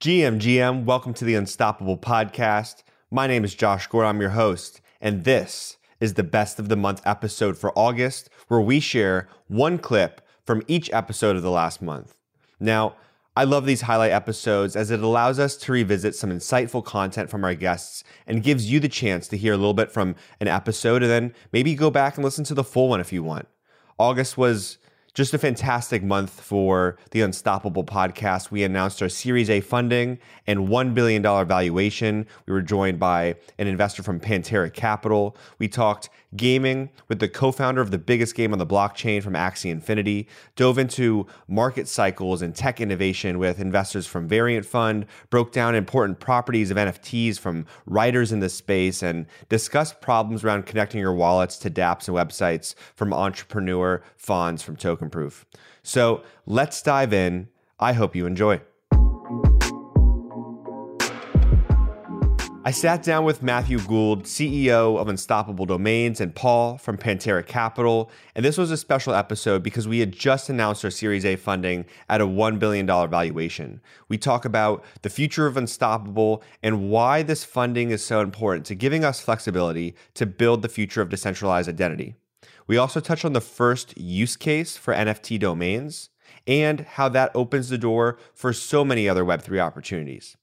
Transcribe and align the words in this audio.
GM, 0.00 0.38
GM, 0.38 0.84
welcome 0.84 1.12
to 1.14 1.24
the 1.24 1.34
Unstoppable 1.34 1.98
Podcast. 1.98 2.84
My 3.10 3.26
name 3.26 3.42
is 3.42 3.56
Josh 3.56 3.88
Gore. 3.88 4.04
I'm 4.04 4.20
your 4.20 4.30
host, 4.30 4.80
and 5.00 5.24
this 5.24 5.76
is 5.98 6.14
the 6.14 6.22
best 6.22 6.60
of 6.60 6.68
the 6.68 6.76
month 6.76 7.02
episode 7.04 7.58
for 7.58 7.76
August, 7.76 8.30
where 8.46 8.60
we 8.60 8.78
share 8.78 9.28
one 9.48 9.76
clip 9.76 10.24
from 10.46 10.62
each 10.68 10.88
episode 10.92 11.34
of 11.34 11.42
the 11.42 11.50
last 11.50 11.82
month. 11.82 12.14
Now, 12.60 12.94
I 13.36 13.42
love 13.42 13.66
these 13.66 13.80
highlight 13.80 14.12
episodes 14.12 14.76
as 14.76 14.92
it 14.92 15.00
allows 15.00 15.40
us 15.40 15.56
to 15.56 15.72
revisit 15.72 16.14
some 16.14 16.30
insightful 16.30 16.84
content 16.84 17.28
from 17.28 17.42
our 17.42 17.56
guests 17.56 18.04
and 18.24 18.44
gives 18.44 18.70
you 18.70 18.78
the 18.78 18.88
chance 18.88 19.26
to 19.26 19.36
hear 19.36 19.54
a 19.54 19.56
little 19.56 19.74
bit 19.74 19.90
from 19.90 20.14
an 20.38 20.46
episode 20.46 21.02
and 21.02 21.10
then 21.10 21.34
maybe 21.52 21.74
go 21.74 21.90
back 21.90 22.14
and 22.14 22.24
listen 22.24 22.44
to 22.44 22.54
the 22.54 22.62
full 22.62 22.88
one 22.88 23.00
if 23.00 23.12
you 23.12 23.24
want. 23.24 23.48
August 23.98 24.38
was 24.38 24.78
just 25.18 25.34
a 25.34 25.38
fantastic 25.38 26.00
month 26.00 26.30
for 26.30 26.96
the 27.10 27.22
Unstoppable 27.22 27.82
podcast. 27.82 28.52
We 28.52 28.62
announced 28.62 29.02
our 29.02 29.08
Series 29.08 29.50
A 29.50 29.60
funding 29.60 30.20
and 30.46 30.68
$1 30.68 30.94
billion 30.94 31.20
valuation. 31.20 32.24
We 32.46 32.52
were 32.52 32.62
joined 32.62 33.00
by 33.00 33.34
an 33.58 33.66
investor 33.66 34.04
from 34.04 34.20
Pantera 34.20 34.72
Capital. 34.72 35.36
We 35.58 35.66
talked 35.66 36.08
gaming 36.36 36.90
with 37.08 37.18
the 37.18 37.28
co 37.28 37.52
founder 37.52 37.80
of 37.80 37.90
the 37.90 37.98
biggest 37.98 38.34
game 38.34 38.52
on 38.52 38.58
the 38.58 38.66
blockchain 38.66 39.22
from 39.22 39.34
Axie 39.34 39.70
Infinity, 39.70 40.28
dove 40.56 40.78
into 40.78 41.26
market 41.46 41.88
cycles 41.88 42.42
and 42.42 42.54
tech 42.54 42.80
innovation 42.80 43.38
with 43.38 43.60
investors 43.60 44.06
from 44.06 44.28
Variant 44.28 44.66
Fund, 44.66 45.06
broke 45.30 45.52
down 45.52 45.74
important 45.74 46.20
properties 46.20 46.70
of 46.70 46.76
NFTs 46.76 47.38
from 47.38 47.66
writers 47.86 48.32
in 48.32 48.40
this 48.40 48.54
space, 48.54 49.02
and 49.02 49.26
discussed 49.48 50.00
problems 50.00 50.44
around 50.44 50.66
connecting 50.66 51.00
your 51.00 51.14
wallets 51.14 51.56
to 51.58 51.70
dApps 51.70 52.08
and 52.08 52.16
websites 52.16 52.74
from 52.94 53.12
Entrepreneur 53.12 54.02
Fonz 54.22 54.62
from 54.62 54.76
tokenproof. 54.76 55.44
So 55.82 56.22
let's 56.46 56.82
dive 56.82 57.12
in. 57.12 57.48
I 57.80 57.92
hope 57.92 58.16
you 58.16 58.26
enjoy. 58.26 58.60
I 62.64 62.72
sat 62.72 63.04
down 63.04 63.24
with 63.24 63.40
Matthew 63.40 63.78
Gould, 63.78 64.24
CEO 64.24 64.98
of 64.98 65.08
Unstoppable 65.08 65.64
Domains, 65.64 66.20
and 66.20 66.34
Paul 66.34 66.76
from 66.76 66.98
Pantera 66.98 67.46
Capital. 67.46 68.10
And 68.34 68.44
this 68.44 68.58
was 68.58 68.72
a 68.72 68.76
special 68.76 69.14
episode 69.14 69.62
because 69.62 69.86
we 69.86 70.00
had 70.00 70.12
just 70.12 70.50
announced 70.50 70.84
our 70.84 70.90
Series 70.90 71.24
A 71.24 71.36
funding 71.36 71.86
at 72.08 72.20
a 72.20 72.26
$1 72.26 72.58
billion 72.58 72.84
valuation. 72.84 73.80
We 74.08 74.18
talk 74.18 74.44
about 74.44 74.84
the 75.02 75.08
future 75.08 75.46
of 75.46 75.56
Unstoppable 75.56 76.42
and 76.60 76.90
why 76.90 77.22
this 77.22 77.44
funding 77.44 77.90
is 77.90 78.04
so 78.04 78.20
important 78.20 78.66
to 78.66 78.74
giving 78.74 79.04
us 79.04 79.20
flexibility 79.20 79.94
to 80.14 80.26
build 80.26 80.62
the 80.62 80.68
future 80.68 81.00
of 81.00 81.10
decentralized 81.10 81.68
identity. 81.68 82.16
We 82.66 82.76
also 82.76 82.98
touch 82.98 83.24
on 83.24 83.34
the 83.34 83.40
first 83.40 83.96
use 83.96 84.36
case 84.36 84.76
for 84.76 84.92
NFT 84.92 85.38
domains 85.38 86.10
and 86.46 86.80
how 86.80 87.08
that 87.10 87.30
opens 87.36 87.68
the 87.68 87.78
door 87.78 88.18
for 88.34 88.52
so 88.52 88.84
many 88.84 89.08
other 89.08 89.24
Web3 89.24 89.60
opportunities. 89.60 90.36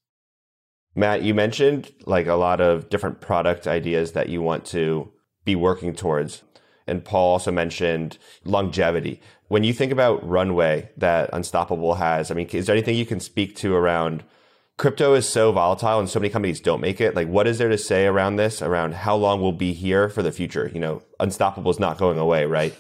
Matt, 0.95 1.23
you 1.23 1.33
mentioned 1.33 1.91
like 2.05 2.27
a 2.27 2.35
lot 2.35 2.61
of 2.61 2.89
different 2.89 3.19
product 3.21 3.67
ideas 3.67 4.13
that 4.13 4.29
you 4.29 4.41
want 4.41 4.65
to 4.67 5.11
be 5.43 5.55
working 5.55 5.93
towards. 5.93 6.43
And 6.87 7.03
Paul 7.03 7.33
also 7.33 7.51
mentioned 7.51 8.17
longevity. 8.45 9.21
When 9.47 9.63
you 9.63 9.73
think 9.73 9.91
about 9.91 10.27
runway 10.27 10.89
that 10.97 11.29
Unstoppable 11.33 11.95
has, 11.95 12.31
I 12.31 12.33
mean, 12.33 12.47
is 12.47 12.65
there 12.65 12.75
anything 12.75 12.95
you 12.95 13.05
can 13.05 13.19
speak 13.19 13.55
to 13.57 13.75
around 13.75 14.23
crypto 14.77 15.13
is 15.13 15.27
so 15.27 15.51
volatile 15.51 15.99
and 15.99 16.09
so 16.09 16.19
many 16.19 16.29
companies 16.29 16.59
don't 16.59 16.81
make 16.81 17.01
it? 17.01 17.15
Like, 17.15 17.27
what 17.27 17.47
is 17.47 17.57
there 17.57 17.69
to 17.69 17.77
say 17.77 18.05
around 18.05 18.37
this, 18.37 18.61
around 18.61 18.93
how 18.93 19.15
long 19.15 19.41
we'll 19.41 19.51
be 19.51 19.73
here 19.73 20.09
for 20.09 20.23
the 20.23 20.31
future? 20.31 20.71
You 20.73 20.79
know, 20.79 21.03
Unstoppable 21.19 21.71
is 21.71 21.79
not 21.79 21.97
going 21.97 22.17
away, 22.17 22.45
right? 22.45 22.75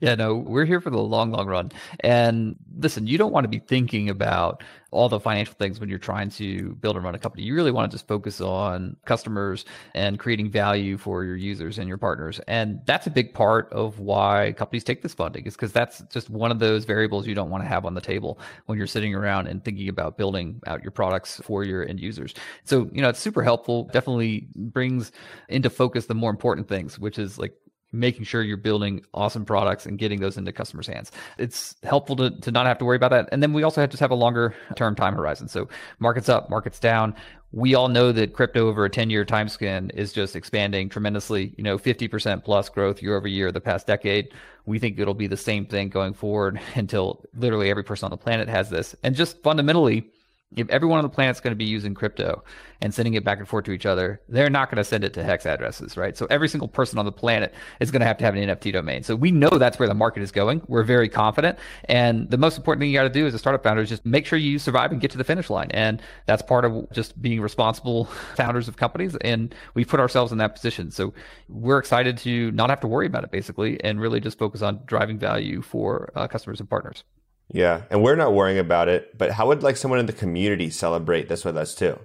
Yeah, 0.00 0.14
no, 0.14 0.34
we're 0.36 0.64
here 0.64 0.80
for 0.80 0.90
the 0.90 0.98
long, 0.98 1.30
long 1.30 1.46
run. 1.46 1.72
And 2.00 2.56
listen, 2.78 3.06
you 3.06 3.18
don't 3.18 3.32
want 3.32 3.44
to 3.44 3.48
be 3.48 3.58
thinking 3.58 4.08
about 4.08 4.62
all 4.94 5.08
the 5.08 5.18
financial 5.18 5.54
things 5.54 5.80
when 5.80 5.88
you're 5.88 5.98
trying 5.98 6.30
to 6.30 6.74
build 6.76 6.94
and 6.94 7.04
run 7.04 7.16
a 7.16 7.18
company. 7.18 7.42
You 7.42 7.54
really 7.54 7.72
want 7.72 7.90
to 7.90 7.94
just 7.94 8.06
focus 8.06 8.40
on 8.40 8.96
customers 9.04 9.64
and 9.94 10.20
creating 10.20 10.50
value 10.50 10.96
for 10.96 11.24
your 11.24 11.34
users 11.36 11.78
and 11.78 11.88
your 11.88 11.98
partners. 11.98 12.40
And 12.46 12.80
that's 12.86 13.06
a 13.08 13.10
big 13.10 13.34
part 13.34 13.72
of 13.72 13.98
why 13.98 14.54
companies 14.56 14.84
take 14.84 15.02
this 15.02 15.12
funding 15.12 15.46
is 15.46 15.54
because 15.54 15.72
that's 15.72 16.02
just 16.10 16.30
one 16.30 16.52
of 16.52 16.60
those 16.60 16.84
variables 16.84 17.26
you 17.26 17.34
don't 17.34 17.50
want 17.50 17.64
to 17.64 17.68
have 17.68 17.84
on 17.84 17.94
the 17.94 18.00
table 18.00 18.38
when 18.66 18.78
you're 18.78 18.86
sitting 18.86 19.14
around 19.14 19.48
and 19.48 19.64
thinking 19.64 19.88
about 19.88 20.16
building 20.16 20.60
out 20.68 20.82
your 20.82 20.92
products 20.92 21.40
for 21.42 21.64
your 21.64 21.86
end 21.88 21.98
users. 21.98 22.32
So, 22.62 22.88
you 22.92 23.02
know, 23.02 23.08
it's 23.08 23.20
super 23.20 23.42
helpful. 23.42 23.90
Definitely 23.92 24.46
brings 24.54 25.10
into 25.48 25.70
focus 25.70 26.06
the 26.06 26.14
more 26.14 26.30
important 26.30 26.68
things, 26.68 27.00
which 27.00 27.18
is 27.18 27.36
like 27.36 27.52
making 27.94 28.24
sure 28.24 28.42
you're 28.42 28.56
building 28.56 29.04
awesome 29.14 29.44
products 29.44 29.86
and 29.86 29.98
getting 29.98 30.20
those 30.20 30.36
into 30.36 30.52
customers' 30.52 30.86
hands. 30.86 31.12
It's 31.38 31.76
helpful 31.82 32.16
to, 32.16 32.30
to 32.30 32.50
not 32.50 32.66
have 32.66 32.78
to 32.78 32.84
worry 32.84 32.96
about 32.96 33.12
that. 33.12 33.28
And 33.32 33.42
then 33.42 33.52
we 33.52 33.62
also 33.62 33.80
have 33.80 33.90
to 33.90 33.96
have 33.98 34.10
a 34.10 34.16
longer 34.16 34.54
term 34.76 34.94
time 34.94 35.14
horizon. 35.14 35.48
So 35.48 35.68
markets 35.98 36.28
up, 36.28 36.50
markets 36.50 36.78
down. 36.78 37.14
We 37.52 37.76
all 37.76 37.88
know 37.88 38.10
that 38.10 38.32
crypto 38.32 38.68
over 38.68 38.84
a 38.84 38.90
10 38.90 39.10
year 39.10 39.24
time 39.24 39.48
span 39.48 39.90
is 39.90 40.12
just 40.12 40.34
expanding 40.34 40.88
tremendously, 40.88 41.54
you 41.56 41.62
know, 41.62 41.78
50% 41.78 42.44
plus 42.44 42.68
growth 42.68 43.00
year 43.00 43.16
over 43.16 43.28
year 43.28 43.52
the 43.52 43.60
past 43.60 43.86
decade. 43.86 44.30
We 44.66 44.78
think 44.78 44.98
it'll 44.98 45.14
be 45.14 45.28
the 45.28 45.36
same 45.36 45.64
thing 45.64 45.88
going 45.88 46.14
forward 46.14 46.60
until 46.74 47.24
literally 47.36 47.70
every 47.70 47.84
person 47.84 48.06
on 48.06 48.10
the 48.10 48.16
planet 48.16 48.48
has 48.48 48.70
this. 48.70 48.96
And 49.04 49.14
just 49.14 49.40
fundamentally, 49.42 50.10
if 50.56 50.68
everyone 50.68 50.98
on 50.98 51.04
the 51.04 51.08
planet's 51.08 51.40
going 51.40 51.52
to 51.52 51.56
be 51.56 51.64
using 51.64 51.94
crypto 51.94 52.42
and 52.80 52.92
sending 52.92 53.14
it 53.14 53.24
back 53.24 53.38
and 53.38 53.48
forth 53.48 53.64
to 53.64 53.72
each 53.72 53.86
other, 53.86 54.20
they're 54.28 54.50
not 54.50 54.70
going 54.70 54.76
to 54.76 54.84
send 54.84 55.04
it 55.04 55.12
to 55.14 55.24
hex 55.24 55.46
addresses, 55.46 55.96
right? 55.96 56.16
So 56.16 56.26
every 56.30 56.48
single 56.48 56.68
person 56.68 56.98
on 56.98 57.04
the 57.04 57.12
planet 57.12 57.54
is 57.80 57.90
going 57.90 58.00
to 58.00 58.06
have 58.06 58.18
to 58.18 58.24
have 58.24 58.34
an 58.34 58.48
NFT 58.48 58.72
domain. 58.72 59.02
So 59.02 59.16
we 59.16 59.30
know 59.30 59.48
that's 59.50 59.78
where 59.78 59.88
the 59.88 59.94
market 59.94 60.22
is 60.22 60.30
going. 60.30 60.62
We're 60.68 60.82
very 60.82 61.08
confident. 61.08 61.58
And 61.86 62.30
the 62.30 62.38
most 62.38 62.56
important 62.56 62.82
thing 62.82 62.90
you 62.90 62.98
got 62.98 63.04
to 63.04 63.08
do 63.08 63.26
as 63.26 63.34
a 63.34 63.38
startup 63.38 63.62
founder 63.62 63.82
is 63.82 63.88
just 63.88 64.04
make 64.04 64.26
sure 64.26 64.38
you 64.38 64.58
survive 64.58 64.92
and 64.92 65.00
get 65.00 65.10
to 65.12 65.18
the 65.18 65.24
finish 65.24 65.50
line. 65.50 65.70
And 65.70 66.02
that's 66.26 66.42
part 66.42 66.64
of 66.64 66.90
just 66.92 67.20
being 67.20 67.40
responsible 67.40 68.04
founders 68.36 68.68
of 68.68 68.76
companies. 68.76 69.16
And 69.22 69.54
we've 69.74 69.88
put 69.88 70.00
ourselves 70.00 70.32
in 70.32 70.38
that 70.38 70.54
position. 70.54 70.90
So 70.90 71.14
we're 71.48 71.78
excited 71.78 72.18
to 72.18 72.50
not 72.52 72.70
have 72.70 72.80
to 72.80 72.88
worry 72.88 73.06
about 73.06 73.24
it 73.24 73.30
basically 73.30 73.82
and 73.82 74.00
really 74.00 74.20
just 74.20 74.38
focus 74.38 74.62
on 74.62 74.80
driving 74.86 75.18
value 75.18 75.62
for 75.62 76.10
uh, 76.14 76.28
customers 76.28 76.60
and 76.60 76.68
partners. 76.68 77.04
Yeah, 77.48 77.82
and 77.90 78.02
we're 78.02 78.16
not 78.16 78.34
worrying 78.34 78.58
about 78.58 78.88
it, 78.88 79.16
but 79.16 79.32
how 79.32 79.48
would 79.48 79.62
like 79.62 79.76
someone 79.76 80.00
in 80.00 80.06
the 80.06 80.12
community 80.12 80.70
celebrate 80.70 81.28
this 81.28 81.44
with 81.44 81.56
us 81.56 81.74
too? 81.74 81.98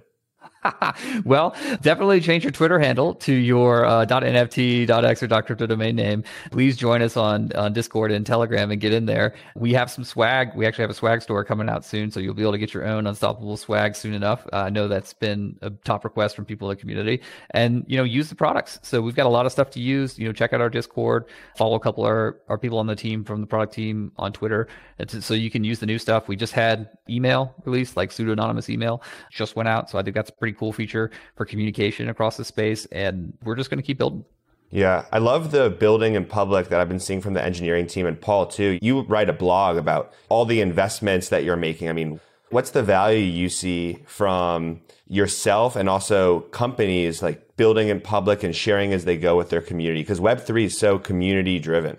well, 1.24 1.54
definitely 1.80 2.20
change 2.20 2.44
your 2.44 2.50
Twitter 2.50 2.78
handle 2.78 3.14
to 3.14 3.32
your 3.32 3.84
uh, 3.84 4.04
.nft, 4.06 4.90
.x, 4.90 5.22
or 5.22 5.28
.crypto 5.28 5.66
domain 5.66 5.96
name. 5.96 6.22
Please 6.50 6.76
join 6.76 7.02
us 7.02 7.16
on, 7.16 7.52
on 7.52 7.72
Discord 7.72 8.12
and 8.12 8.26
Telegram 8.26 8.70
and 8.70 8.80
get 8.80 8.92
in 8.92 9.06
there. 9.06 9.34
We 9.56 9.72
have 9.72 9.90
some 9.90 10.04
swag. 10.04 10.50
We 10.54 10.66
actually 10.66 10.82
have 10.82 10.90
a 10.90 10.94
swag 10.94 11.22
store 11.22 11.44
coming 11.44 11.68
out 11.68 11.84
soon, 11.84 12.10
so 12.10 12.20
you'll 12.20 12.34
be 12.34 12.42
able 12.42 12.52
to 12.52 12.58
get 12.58 12.74
your 12.74 12.84
own 12.84 13.06
unstoppable 13.06 13.56
swag 13.56 13.94
soon 13.94 14.12
enough. 14.12 14.46
Uh, 14.52 14.56
I 14.56 14.70
know 14.70 14.88
that's 14.88 15.14
been 15.14 15.58
a 15.62 15.70
top 15.70 16.04
request 16.04 16.36
from 16.36 16.44
people 16.44 16.70
in 16.70 16.76
the 16.76 16.80
community, 16.80 17.22
and 17.50 17.84
you 17.88 17.96
know, 17.96 18.04
use 18.04 18.28
the 18.28 18.34
products. 18.34 18.78
So 18.82 19.00
we've 19.00 19.16
got 19.16 19.26
a 19.26 19.30
lot 19.30 19.46
of 19.46 19.52
stuff 19.52 19.70
to 19.70 19.80
use. 19.80 20.18
You 20.18 20.26
know, 20.26 20.32
check 20.32 20.52
out 20.52 20.60
our 20.60 20.70
Discord, 20.70 21.26
follow 21.56 21.76
a 21.76 21.80
couple 21.80 22.04
of 22.04 22.08
our, 22.08 22.40
our 22.48 22.58
people 22.58 22.78
on 22.78 22.86
the 22.86 22.96
team 22.96 23.24
from 23.24 23.40
the 23.40 23.46
product 23.46 23.72
team 23.72 24.12
on 24.16 24.32
Twitter, 24.32 24.68
so 25.08 25.34
you 25.34 25.50
can 25.50 25.64
use 25.64 25.78
the 25.78 25.86
new 25.86 25.98
stuff. 25.98 26.28
We 26.28 26.36
just 26.36 26.52
had 26.52 26.90
email 27.08 27.54
released, 27.64 27.96
like 27.96 28.12
pseudo 28.12 28.32
anonymous 28.32 28.68
email, 28.68 29.02
just 29.30 29.56
went 29.56 29.68
out. 29.68 29.88
So 29.88 29.98
I 29.98 30.02
think 30.02 30.14
that's 30.14 30.30
pretty 30.30 30.49
cool 30.52 30.72
feature 30.72 31.10
for 31.36 31.44
communication 31.44 32.08
across 32.08 32.36
the 32.36 32.44
space. 32.44 32.86
And 32.86 33.36
we're 33.42 33.56
just 33.56 33.70
going 33.70 33.80
to 33.80 33.86
keep 33.86 33.98
building. 33.98 34.24
Yeah, 34.70 35.06
I 35.12 35.18
love 35.18 35.50
the 35.50 35.68
building 35.68 36.14
in 36.14 36.24
public 36.24 36.68
that 36.68 36.80
I've 36.80 36.88
been 36.88 37.00
seeing 37.00 37.20
from 37.20 37.34
the 37.34 37.44
engineering 37.44 37.88
team 37.88 38.06
and 38.06 38.20
Paul 38.20 38.46
too. 38.46 38.78
You 38.80 39.00
write 39.02 39.28
a 39.28 39.32
blog 39.32 39.76
about 39.76 40.12
all 40.28 40.44
the 40.44 40.60
investments 40.60 41.28
that 41.30 41.42
you're 41.42 41.56
making. 41.56 41.88
I 41.88 41.92
mean, 41.92 42.20
what's 42.50 42.70
the 42.70 42.82
value 42.82 43.18
you 43.18 43.48
see 43.48 43.98
from 44.06 44.80
yourself 45.08 45.74
and 45.74 45.88
also 45.88 46.40
companies 46.50 47.20
like 47.20 47.56
building 47.56 47.88
in 47.88 48.00
public 48.00 48.44
and 48.44 48.54
sharing 48.54 48.92
as 48.92 49.04
they 49.04 49.16
go 49.16 49.36
with 49.36 49.50
their 49.50 49.60
community? 49.60 50.02
Because 50.02 50.20
Web3 50.20 50.66
is 50.66 50.78
so 50.78 51.00
community 51.00 51.58
driven. 51.58 51.98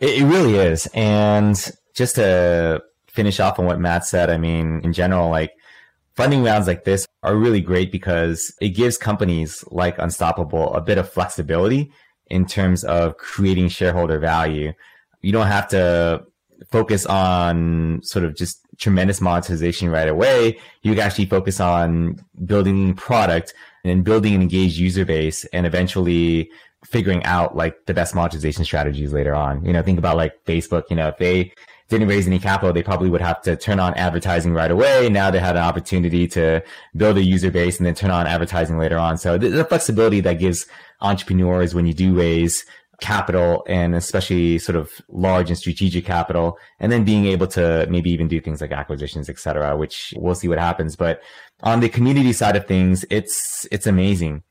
It, 0.00 0.22
really 0.24 0.56
is. 0.56 0.86
And 0.94 1.56
just 1.94 2.16
to 2.16 2.82
finish 3.06 3.38
off 3.40 3.58
on 3.58 3.66
what 3.66 3.78
Matt 3.78 4.06
said, 4.06 4.30
I 4.30 4.38
mean, 4.38 4.80
in 4.82 4.92
general, 4.92 5.28
like 5.28 5.52
funding 6.20 6.42
rounds 6.42 6.66
like 6.66 6.84
this 6.84 7.06
are 7.22 7.34
really 7.34 7.62
great 7.62 7.90
because 7.90 8.54
it 8.60 8.70
gives 8.70 8.98
companies 8.98 9.64
like 9.70 9.98
Unstoppable 9.98 10.74
a 10.74 10.80
bit 10.82 10.98
of 10.98 11.08
flexibility 11.08 11.90
in 12.26 12.44
terms 12.44 12.84
of 12.84 13.16
creating 13.16 13.70
shareholder 13.70 14.18
value. 14.18 14.74
You 15.22 15.32
don't 15.32 15.46
have 15.46 15.66
to 15.68 16.22
focus 16.70 17.06
on 17.06 18.00
sort 18.02 18.26
of 18.26 18.36
just 18.36 18.60
tremendous 18.76 19.22
monetization 19.22 19.88
right 19.88 20.08
away. 20.08 20.58
You 20.82 20.92
can 20.92 21.00
actually 21.00 21.24
focus 21.24 21.58
on 21.58 22.22
building 22.44 22.92
product 22.92 23.54
and 23.82 24.04
building 24.04 24.34
an 24.34 24.42
engaged 24.42 24.76
user 24.76 25.06
base 25.06 25.46
and 25.54 25.64
eventually 25.64 26.50
figuring 26.84 27.24
out 27.24 27.56
like 27.56 27.86
the 27.86 27.94
best 27.94 28.14
monetization 28.14 28.66
strategies 28.66 29.14
later 29.14 29.34
on. 29.34 29.64
You 29.64 29.72
know, 29.72 29.82
think 29.82 29.98
about 29.98 30.18
like 30.18 30.34
Facebook, 30.44 30.82
you 30.90 30.96
know, 30.96 31.08
if 31.08 31.16
they 31.16 31.54
didn't 31.90 32.08
raise 32.08 32.26
any 32.26 32.38
capital, 32.38 32.72
they 32.72 32.82
probably 32.82 33.10
would 33.10 33.20
have 33.20 33.42
to 33.42 33.56
turn 33.56 33.78
on 33.80 33.92
advertising 33.94 34.54
right 34.54 34.70
away. 34.70 35.08
Now 35.10 35.30
they 35.30 35.40
had 35.40 35.56
an 35.56 35.62
opportunity 35.62 36.26
to 36.28 36.62
build 36.96 37.18
a 37.18 37.22
user 37.22 37.50
base 37.50 37.78
and 37.78 37.86
then 37.86 37.94
turn 37.94 38.10
on 38.10 38.26
advertising 38.26 38.78
later 38.78 38.96
on. 38.96 39.18
So 39.18 39.36
the, 39.36 39.48
the 39.48 39.64
flexibility 39.64 40.20
that 40.20 40.38
gives 40.38 40.66
entrepreneurs 41.02 41.74
when 41.74 41.86
you 41.86 41.92
do 41.92 42.14
raise 42.14 42.64
capital 43.00 43.64
and 43.66 43.94
especially 43.94 44.58
sort 44.58 44.76
of 44.76 44.90
large 45.08 45.48
and 45.48 45.58
strategic 45.58 46.04
capital 46.04 46.58
and 46.78 46.92
then 46.92 47.02
being 47.02 47.26
able 47.26 47.46
to 47.46 47.86
maybe 47.90 48.10
even 48.10 48.28
do 48.28 48.40
things 48.40 48.60
like 48.60 48.72
acquisitions 48.72 49.28
etc 49.30 49.74
which 49.74 50.12
we'll 50.18 50.34
see 50.34 50.48
what 50.48 50.58
happens 50.58 50.96
but 50.96 51.22
on 51.62 51.80
the 51.80 51.88
community 51.88 52.30
side 52.30 52.56
of 52.56 52.66
things 52.66 53.06
it's 53.08 53.66
it's 53.72 53.86
amazing 53.86 54.42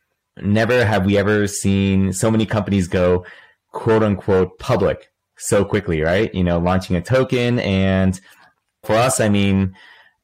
never 0.42 0.83
have 0.83 1.06
we 1.06 1.15
ever 1.15 1.45
seen 1.45 2.12
so 2.12 2.31
many 2.31 2.44
companies 2.44 2.88
go 2.88 3.24
quote 3.71 4.01
unquote 4.01 4.57
public 4.57 5.12
so 5.39 5.65
quickly 5.65 6.01
right 6.01 6.33
you 6.36 6.44
know 6.44 6.59
launching 6.59 6.95
a 6.95 7.01
token 7.01 7.59
and 7.59 8.19
for 8.83 8.95
us 8.95 9.19
i 9.19 9.27
mean 9.27 9.74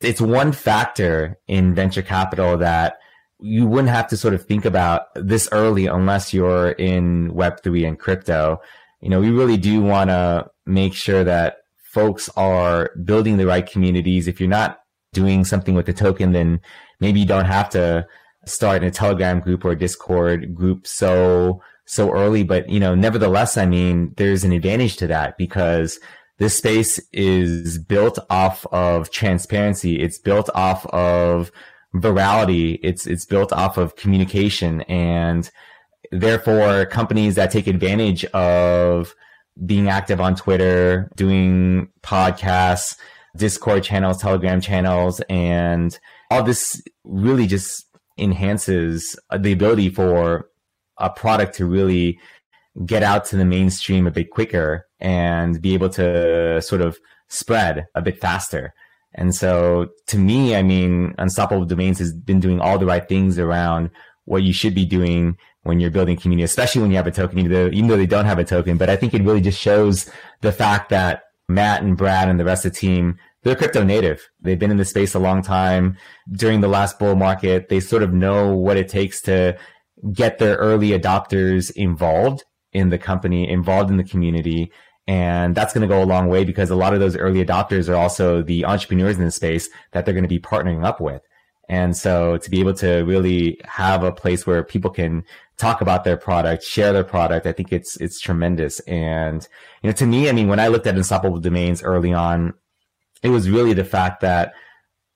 it's 0.01 0.21
one 0.21 0.51
factor 0.51 1.37
in 1.47 1.73
venture 1.73 2.01
capital 2.01 2.57
that 2.57 2.99
you 3.39 3.67
wouldn't 3.67 3.89
have 3.89 4.07
to 4.07 4.17
sort 4.17 4.33
of 4.33 4.45
think 4.45 4.65
about 4.65 5.07
this 5.15 5.49
early 5.51 5.87
unless 5.87 6.33
you're 6.33 6.71
in 6.71 7.31
Web3 7.31 7.87
and 7.87 7.99
crypto. 7.99 8.61
You 9.01 9.09
know, 9.09 9.19
we 9.19 9.29
really 9.29 9.57
do 9.57 9.81
want 9.81 10.09
to 10.09 10.49
make 10.65 10.93
sure 10.93 11.23
that 11.23 11.57
folks 11.83 12.29
are 12.37 12.91
building 13.03 13.37
the 13.37 13.45
right 13.45 13.65
communities. 13.65 14.27
If 14.27 14.39
you're 14.39 14.49
not 14.49 14.79
doing 15.13 15.45
something 15.45 15.75
with 15.75 15.85
the 15.85 15.93
token, 15.93 16.31
then 16.31 16.61
maybe 16.99 17.19
you 17.19 17.25
don't 17.25 17.45
have 17.45 17.69
to 17.69 18.07
start 18.45 18.81
in 18.81 18.87
a 18.87 18.91
Telegram 18.91 19.39
group 19.39 19.65
or 19.65 19.75
Discord 19.75 20.53
group 20.53 20.85
so 20.85 21.61
so 21.85 22.11
early. 22.11 22.43
But 22.43 22.69
you 22.69 22.79
know, 22.79 22.95
nevertheless, 22.95 23.57
I 23.57 23.65
mean, 23.65 24.13
there's 24.17 24.43
an 24.43 24.51
advantage 24.51 24.97
to 24.97 25.07
that 25.07 25.37
because 25.37 25.99
this 26.37 26.57
space 26.57 26.99
is 27.13 27.77
built 27.77 28.19
off 28.29 28.65
of 28.71 29.09
transparency. 29.11 30.01
It's 30.01 30.19
built 30.19 30.49
off 30.53 30.85
of 30.87 31.51
virality. 31.93 32.79
It's, 32.83 33.07
it's 33.07 33.25
built 33.25 33.53
off 33.53 33.77
of 33.77 33.95
communication 33.95 34.81
and 34.81 35.49
therefore 36.11 36.85
companies 36.87 37.35
that 37.35 37.51
take 37.51 37.67
advantage 37.67 38.25
of 38.25 39.15
being 39.65 39.87
active 39.87 40.19
on 40.19 40.35
Twitter, 40.35 41.09
doing 41.15 41.87
podcasts, 42.03 42.97
Discord 43.37 43.83
channels, 43.83 44.21
Telegram 44.21 44.59
channels, 44.59 45.21
and 45.29 45.97
all 46.29 46.43
this 46.43 46.81
really 47.05 47.47
just 47.47 47.85
enhances 48.17 49.17
the 49.37 49.53
ability 49.53 49.89
for 49.89 50.49
a 50.97 51.09
product 51.09 51.55
to 51.55 51.65
really 51.65 52.19
get 52.85 53.03
out 53.03 53.25
to 53.25 53.37
the 53.37 53.45
mainstream 53.45 54.05
a 54.05 54.11
bit 54.11 54.29
quicker 54.31 54.85
and 54.99 55.61
be 55.61 55.73
able 55.73 55.89
to 55.89 56.61
sort 56.61 56.81
of 56.81 56.97
spread 57.27 57.87
a 57.95 58.01
bit 58.01 58.19
faster. 58.19 58.73
And 59.13 59.33
so 59.33 59.89
to 60.07 60.17
me, 60.17 60.55
I 60.55 60.61
mean, 60.61 61.15
Unstoppable 61.17 61.65
Domains 61.65 61.99
has 61.99 62.13
been 62.13 62.39
doing 62.39 62.59
all 62.59 62.77
the 62.77 62.85
right 62.85 63.07
things 63.07 63.39
around 63.39 63.89
what 64.25 64.43
you 64.43 64.51
should 64.51 64.75
be 64.75 64.85
doing 64.85 65.37
when 65.63 65.79
you're 65.79 65.89
building 65.89 66.17
community, 66.17 66.43
especially 66.43 66.81
when 66.81 66.91
you 66.91 66.97
have 66.97 67.07
a 67.07 67.11
token, 67.11 67.39
even 67.39 67.51
though, 67.51 67.67
even 67.67 67.87
though 67.87 67.97
they 67.97 68.05
don't 68.05 68.25
have 68.25 68.39
a 68.39 68.43
token. 68.43 68.77
But 68.77 68.89
I 68.89 68.95
think 68.95 69.13
it 69.13 69.23
really 69.23 69.41
just 69.41 69.59
shows 69.59 70.11
the 70.41 70.51
fact 70.51 70.89
that 70.89 71.23
Matt 71.47 71.81
and 71.81 71.95
Brad 71.97 72.27
and 72.27 72.39
the 72.39 72.45
rest 72.45 72.65
of 72.65 72.73
the 72.73 72.79
team, 72.79 73.17
they're 73.43 73.55
crypto 73.55 73.83
native. 73.83 74.27
They've 74.41 74.59
been 74.59 74.71
in 74.71 74.77
the 74.77 74.85
space 74.85 75.13
a 75.15 75.19
long 75.19 75.41
time. 75.41 75.97
During 76.31 76.61
the 76.61 76.67
last 76.67 76.99
bull 76.99 77.15
market, 77.15 77.69
they 77.69 77.79
sort 77.79 78.03
of 78.03 78.13
know 78.13 78.55
what 78.55 78.77
it 78.77 78.89
takes 78.89 79.21
to 79.23 79.57
get 80.13 80.39
their 80.39 80.55
early 80.55 80.89
adopters 80.89 81.71
involved 81.75 82.43
in 82.73 82.89
the 82.89 82.97
company, 82.97 83.49
involved 83.49 83.89
in 83.89 83.97
the 83.97 84.03
community, 84.03 84.71
and 85.07 85.55
that's 85.55 85.73
going 85.73 85.87
to 85.87 85.93
go 85.93 86.01
a 86.01 86.05
long 86.05 86.27
way 86.27 86.43
because 86.43 86.69
a 86.69 86.75
lot 86.75 86.93
of 86.93 86.99
those 86.99 87.15
early 87.15 87.43
adopters 87.43 87.87
are 87.89 87.95
also 87.95 88.41
the 88.41 88.65
entrepreneurs 88.65 89.17
in 89.17 89.23
the 89.23 89.31
space 89.31 89.69
that 89.91 90.05
they're 90.05 90.13
going 90.13 90.23
to 90.23 90.27
be 90.29 90.39
partnering 90.39 90.83
up 90.83 90.99
with. 90.99 91.21
And 91.69 91.95
so 91.95 92.37
to 92.37 92.49
be 92.49 92.59
able 92.59 92.73
to 92.75 93.03
really 93.03 93.59
have 93.65 94.03
a 94.03 94.11
place 94.11 94.45
where 94.45 94.63
people 94.63 94.91
can 94.91 95.23
talk 95.57 95.81
about 95.81 96.03
their 96.03 96.17
product, 96.17 96.63
share 96.63 96.93
their 96.93 97.03
product, 97.03 97.45
I 97.45 97.51
think 97.51 97.71
it's, 97.71 97.97
it's 97.97 98.19
tremendous. 98.19 98.79
And, 98.81 99.47
you 99.81 99.89
know, 99.89 99.95
to 99.95 100.05
me, 100.05 100.29
I 100.29 100.31
mean, 100.31 100.47
when 100.47 100.59
I 100.59 100.67
looked 100.67 100.87
at 100.87 100.95
Unstoppable 100.95 101.39
Domains 101.39 101.81
early 101.81 102.13
on, 102.13 102.53
it 103.23 103.29
was 103.29 103.49
really 103.49 103.73
the 103.73 103.85
fact 103.85 104.21
that 104.21 104.53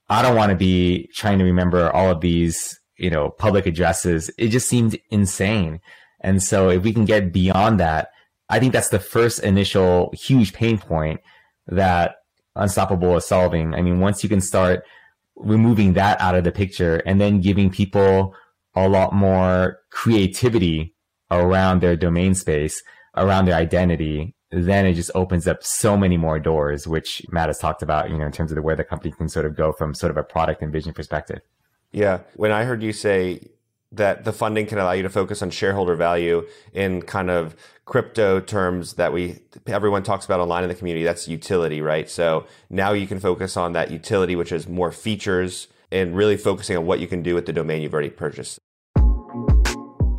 I 0.07 0.21
don't 0.21 0.35
want 0.35 0.49
to 0.49 0.55
be 0.55 1.09
trying 1.13 1.37
to 1.39 1.45
remember 1.45 1.91
all 1.91 2.09
of 2.09 2.21
these, 2.21 2.78
you 2.99 3.09
know, 3.09 3.29
public 3.29 3.65
addresses. 3.65 4.29
It 4.37 4.49
just 4.49 4.67
seemed 4.67 4.99
insane. 5.09 5.79
And 6.21 6.43
so 6.43 6.69
if 6.69 6.83
we 6.83 6.93
can 6.93 7.05
get 7.05 7.31
beyond 7.31 7.79
that, 7.79 8.09
I 8.49 8.59
think 8.59 8.73
that's 8.73 8.89
the 8.89 8.99
first 8.99 9.39
initial 9.39 10.11
huge 10.13 10.53
pain 10.53 10.77
point 10.77 11.21
that 11.67 12.15
Unstoppable 12.55 13.15
is 13.15 13.25
solving. 13.25 13.73
I 13.73 13.81
mean, 13.81 13.99
once 13.99 14.23
you 14.23 14.29
can 14.29 14.41
start 14.41 14.83
removing 15.35 15.93
that 15.93 16.19
out 16.19 16.35
of 16.35 16.43
the 16.43 16.51
picture 16.51 16.97
and 17.05 17.21
then 17.21 17.41
giving 17.41 17.69
people 17.69 18.35
a 18.75 18.89
lot 18.89 19.13
more 19.13 19.79
creativity 19.91 20.93
around 21.31 21.81
their 21.81 21.95
domain 21.95 22.33
space, 22.33 22.81
around 23.15 23.45
their 23.45 23.55
identity, 23.55 24.35
then 24.51 24.85
it 24.85 24.93
just 24.93 25.11
opens 25.15 25.47
up 25.47 25.63
so 25.63 25.95
many 25.95 26.17
more 26.17 26.39
doors, 26.39 26.87
which 26.87 27.21
Matt 27.29 27.49
has 27.49 27.59
talked 27.59 27.83
about, 27.83 28.09
you 28.09 28.17
know, 28.17 28.25
in 28.25 28.31
terms 28.31 28.51
of 28.51 28.55
the 28.55 28.61
where 28.61 28.75
the 28.75 28.83
company 28.83 29.11
can 29.11 29.29
sort 29.29 29.45
of 29.45 29.55
go 29.55 29.71
from 29.71 29.93
sort 29.93 30.11
of 30.11 30.17
a 30.17 30.23
product 30.23 30.61
and 30.61 30.73
vision 30.73 30.93
perspective. 30.93 31.41
Yeah. 31.91 32.19
When 32.35 32.51
I 32.51 32.63
heard 32.65 32.83
you 32.83 32.93
say 32.93 33.49
that 33.91 34.23
the 34.23 34.31
funding 34.31 34.67
can 34.67 34.77
allow 34.77 34.91
you 34.91 35.03
to 35.03 35.09
focus 35.09 35.41
on 35.41 35.49
shareholder 35.49 35.95
value 35.95 36.45
in 36.73 37.01
kind 37.01 37.29
of 37.29 37.55
crypto 37.85 38.39
terms 38.39 38.93
that 38.93 39.11
we 39.11 39.39
everyone 39.65 40.03
talks 40.03 40.25
about 40.25 40.39
online 40.39 40.61
in 40.63 40.69
the 40.69 40.75
community 40.75 41.03
that's 41.03 41.27
utility 41.27 41.81
right 41.81 42.07
so 42.07 42.45
now 42.69 42.91
you 42.91 43.07
can 43.07 43.19
focus 43.19 43.57
on 43.57 43.73
that 43.73 43.89
utility 43.89 44.35
which 44.35 44.51
is 44.51 44.67
more 44.67 44.91
features 44.91 45.67
and 45.91 46.15
really 46.15 46.37
focusing 46.37 46.77
on 46.77 46.85
what 46.85 46.99
you 46.99 47.07
can 47.07 47.23
do 47.23 47.33
with 47.33 47.47
the 47.47 47.53
domain 47.53 47.81
you've 47.81 47.93
already 47.93 48.11
purchased 48.11 48.59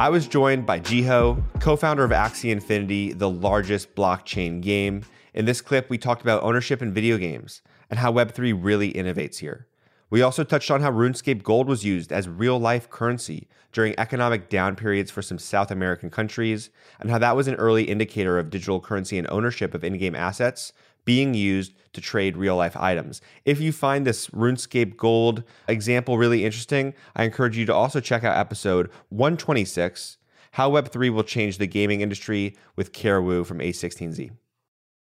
I 0.00 0.08
was 0.08 0.26
joined 0.26 0.64
by 0.64 0.80
Jiho, 0.80 1.42
co-founder 1.60 2.02
of 2.02 2.10
Axie 2.10 2.50
Infinity, 2.50 3.12
the 3.12 3.28
largest 3.28 3.94
blockchain 3.94 4.62
game. 4.62 5.04
In 5.34 5.44
this 5.44 5.60
clip, 5.60 5.90
we 5.90 5.98
talked 5.98 6.22
about 6.22 6.42
ownership 6.42 6.80
in 6.80 6.94
video 6.94 7.18
games 7.18 7.60
and 7.90 7.98
how 7.98 8.10
Web3 8.10 8.58
really 8.58 8.94
innovates 8.94 9.40
here. 9.40 9.66
We 10.10 10.22
also 10.22 10.42
touched 10.42 10.72
on 10.72 10.80
how 10.80 10.90
RuneScape 10.90 11.44
Gold 11.44 11.68
was 11.68 11.84
used 11.84 12.10
as 12.10 12.28
real 12.28 12.58
life 12.58 12.90
currency 12.90 13.46
during 13.70 13.94
economic 13.96 14.48
down 14.48 14.74
periods 14.74 15.08
for 15.08 15.22
some 15.22 15.38
South 15.38 15.70
American 15.70 16.10
countries, 16.10 16.70
and 16.98 17.10
how 17.10 17.18
that 17.18 17.36
was 17.36 17.46
an 17.46 17.54
early 17.54 17.84
indicator 17.84 18.36
of 18.36 18.50
digital 18.50 18.80
currency 18.80 19.18
and 19.18 19.30
ownership 19.30 19.72
of 19.72 19.84
in 19.84 19.98
game 19.98 20.16
assets 20.16 20.72
being 21.04 21.32
used 21.32 21.74
to 21.92 22.00
trade 22.00 22.36
real 22.36 22.56
life 22.56 22.76
items. 22.76 23.20
If 23.44 23.60
you 23.60 23.70
find 23.70 24.04
this 24.04 24.26
RuneScape 24.28 24.96
Gold 24.96 25.44
example 25.68 26.18
really 26.18 26.44
interesting, 26.44 26.92
I 27.14 27.22
encourage 27.22 27.56
you 27.56 27.64
to 27.66 27.74
also 27.74 28.00
check 28.00 28.24
out 28.24 28.36
episode 28.36 28.90
126 29.10 30.18
How 30.52 30.72
Web3 30.72 31.14
Will 31.14 31.22
Change 31.22 31.58
the 31.58 31.68
Gaming 31.68 32.00
Industry 32.00 32.56
with 32.74 32.92
Carra 32.92 33.44
from 33.44 33.60
A16Z. 33.60 34.32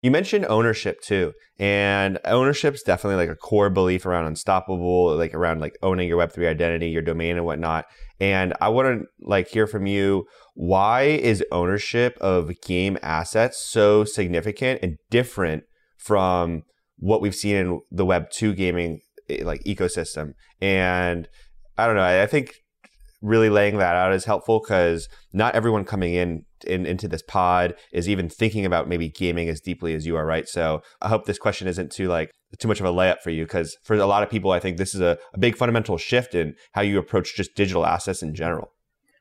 You 0.02 0.12
mentioned 0.12 0.46
ownership 0.48 1.02
too, 1.02 1.34
and 1.58 2.20
ownership 2.24 2.74
is 2.74 2.84
definitely 2.84 3.18
like 3.18 3.30
a 3.30 3.36
core 3.36 3.70
belief 3.70 4.06
around 4.06 4.28
Unstoppable, 4.28 5.16
like 5.18 5.34
around 5.34 5.60
like 5.60 5.78
owning 5.82 6.08
your 6.08 6.18
Web 6.18 6.32
three 6.32 6.48
identity, 6.48 6.90
your 6.90 7.02
domain, 7.02 7.36
and 7.36 7.46
whatnot. 7.46 7.86
And 8.20 8.54
I 8.62 8.70
want 8.70 8.88
to 8.88 9.06
like 9.20 9.50
hear 9.50 9.68
from 9.68 9.86
you. 9.88 10.26
Why 10.54 11.02
is 11.02 11.44
ownership 11.52 12.18
of 12.22 12.52
game 12.62 12.98
assets 13.02 13.68
so 13.70 14.06
significant 14.06 14.80
and 14.82 14.98
different 15.10 15.64
from 15.98 16.64
what 16.98 17.22
we've 17.22 17.36
seen 17.36 17.56
in 17.58 17.80
the 17.92 18.06
Web 18.06 18.30
two 18.32 18.54
gaming 18.54 19.02
eh, 19.30 19.44
like 19.44 19.62
ecosystem? 19.66 20.32
And 20.62 21.28
I 21.78 21.88
don't 21.88 21.98
know. 21.98 22.04
I 22.04 22.26
think 22.26 22.54
really 23.22 23.50
laying 23.50 23.78
that 23.78 23.96
out 23.96 24.14
is 24.14 24.26
helpful 24.26 24.60
because 24.60 25.08
not 25.34 25.56
everyone 25.56 25.86
coming 25.86 26.14
in, 26.14 26.46
in 26.66 26.86
into 26.86 27.08
this 27.08 27.22
pod 27.22 27.76
is 27.92 28.08
even 28.08 28.30
thinking 28.30 28.66
about 28.66 28.88
maybe 28.88 29.10
gaming 29.10 29.50
as 29.50 29.60
deeply 29.60 29.94
as 29.94 30.06
you 30.06 30.16
are, 30.16 30.26
right? 30.26 30.48
So 30.48 30.82
I 31.02 31.10
hope 31.10 31.26
this 31.26 31.40
question 31.40 31.68
isn't 31.68 31.92
too 31.92 32.08
like 32.08 32.32
too 32.58 32.68
much 32.68 32.80
of 32.80 32.86
a 32.86 32.92
layup 32.92 33.22
for 33.22 33.30
you 33.30 33.46
because 33.46 33.78
for 33.84 33.96
a 33.96 34.06
lot 34.06 34.24
of 34.24 34.30
people, 34.30 34.52
I 34.52 34.60
think 34.60 34.78
this 34.78 34.96
is 34.96 35.02
a, 35.02 35.18
a 35.34 35.38
big 35.38 35.56
fundamental 35.56 35.98
shift 35.98 36.34
in 36.34 36.56
how 36.74 36.82
you 36.82 36.98
approach 36.98 37.36
just 37.36 37.56
digital 37.56 37.86
assets 37.86 38.24
in 38.24 38.34
general. 38.34 38.72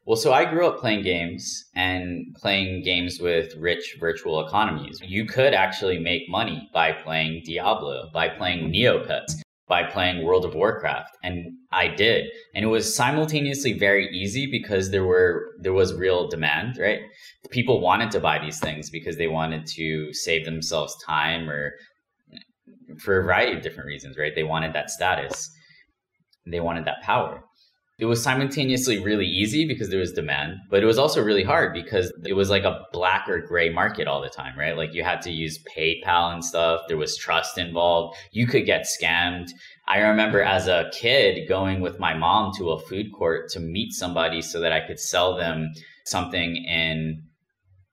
Well, 0.06 0.16
so 0.16 0.32
I 0.32 0.46
grew 0.46 0.66
up 0.66 0.78
playing 0.78 1.02
games 1.02 1.66
and 1.74 2.34
playing 2.34 2.82
games 2.82 3.18
with 3.20 3.54
rich 3.56 3.98
virtual 4.00 4.46
economies. 4.46 4.98
You 5.04 5.26
could 5.26 5.52
actually 5.52 5.98
make 5.98 6.22
money 6.30 6.70
by 6.72 6.92
playing 6.92 7.42
Diablo, 7.44 8.08
by 8.14 8.30
playing 8.30 8.72
Neopets 8.72 9.34
by 9.68 9.84
playing 9.84 10.24
World 10.24 10.44
of 10.44 10.54
Warcraft 10.54 11.16
and 11.22 11.52
I 11.72 11.88
did. 11.88 12.30
And 12.54 12.64
it 12.64 12.68
was 12.68 12.94
simultaneously 12.94 13.78
very 13.78 14.08
easy 14.08 14.46
because 14.50 14.90
there 14.90 15.04
were 15.04 15.52
there 15.60 15.72
was 15.72 15.94
real 15.94 16.28
demand 16.28 16.78
right? 16.78 17.00
People 17.50 17.80
wanted 17.80 18.10
to 18.12 18.20
buy 18.20 18.38
these 18.38 18.58
things 18.58 18.90
because 18.90 19.16
they 19.16 19.28
wanted 19.28 19.66
to 19.76 20.12
save 20.12 20.44
themselves 20.44 20.96
time 21.04 21.48
or 21.48 21.72
for 22.98 23.20
a 23.20 23.22
variety 23.22 23.56
of 23.56 23.62
different 23.62 23.86
reasons 23.86 24.16
right? 24.16 24.34
They 24.34 24.44
wanted 24.44 24.72
that 24.72 24.90
status. 24.90 25.50
They 26.46 26.60
wanted 26.60 26.86
that 26.86 27.02
power 27.02 27.42
it 27.98 28.04
was 28.04 28.22
simultaneously 28.22 29.00
really 29.00 29.26
easy 29.26 29.66
because 29.66 29.88
there 29.88 29.98
was 29.98 30.12
demand, 30.12 30.58
but 30.70 30.84
it 30.84 30.86
was 30.86 30.98
also 30.98 31.20
really 31.20 31.42
hard 31.42 31.72
because 31.72 32.12
it 32.24 32.34
was 32.34 32.48
like 32.48 32.62
a 32.62 32.84
black 32.92 33.28
or 33.28 33.40
gray 33.40 33.70
market 33.70 34.06
all 34.06 34.22
the 34.22 34.28
time, 34.28 34.56
right? 34.56 34.76
Like 34.76 34.94
you 34.94 35.02
had 35.02 35.20
to 35.22 35.32
use 35.32 35.58
PayPal 35.76 36.32
and 36.32 36.44
stuff. 36.44 36.82
There 36.86 36.96
was 36.96 37.16
trust 37.16 37.58
involved. 37.58 38.16
You 38.30 38.46
could 38.46 38.66
get 38.66 38.86
scammed. 38.86 39.48
I 39.88 39.98
remember 39.98 40.42
as 40.42 40.68
a 40.68 40.90
kid 40.92 41.48
going 41.48 41.80
with 41.80 41.98
my 41.98 42.14
mom 42.14 42.52
to 42.58 42.70
a 42.70 42.80
food 42.80 43.12
court 43.12 43.50
to 43.50 43.60
meet 43.60 43.92
somebody 43.92 44.42
so 44.42 44.60
that 44.60 44.72
I 44.72 44.86
could 44.86 45.00
sell 45.00 45.36
them 45.36 45.72
something 46.04 46.56
in 46.56 47.24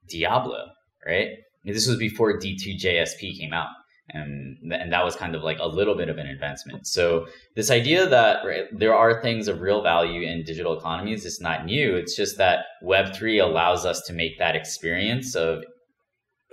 Diablo, 0.08 0.66
right? 1.04 1.30
This 1.64 1.88
was 1.88 1.96
before 1.96 2.38
D2JSP 2.38 3.40
came 3.40 3.52
out. 3.52 3.70
Um, 4.14 4.56
and, 4.62 4.72
and 4.72 4.92
that 4.92 5.04
was 5.04 5.16
kind 5.16 5.34
of 5.34 5.42
like 5.42 5.58
a 5.58 5.66
little 5.66 5.96
bit 5.96 6.08
of 6.08 6.18
an 6.18 6.26
advancement. 6.26 6.86
So 6.86 7.26
this 7.56 7.70
idea 7.70 8.08
that 8.08 8.44
right, 8.44 8.64
there 8.72 8.94
are 8.94 9.20
things 9.20 9.48
of 9.48 9.60
real 9.60 9.82
value 9.82 10.22
in 10.22 10.44
digital 10.44 10.78
economies 10.78 11.24
is 11.24 11.40
not 11.40 11.64
new. 11.64 11.96
It's 11.96 12.16
just 12.16 12.38
that 12.38 12.66
Web3 12.84 13.42
allows 13.42 13.84
us 13.84 14.02
to 14.06 14.12
make 14.12 14.38
that 14.38 14.54
experience 14.54 15.34
of 15.34 15.64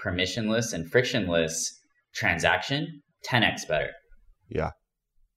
permissionless 0.04 0.74
and 0.74 0.90
frictionless 0.90 1.80
transaction 2.16 3.02
10x 3.30 3.68
better. 3.68 3.92
Yeah. 4.50 4.72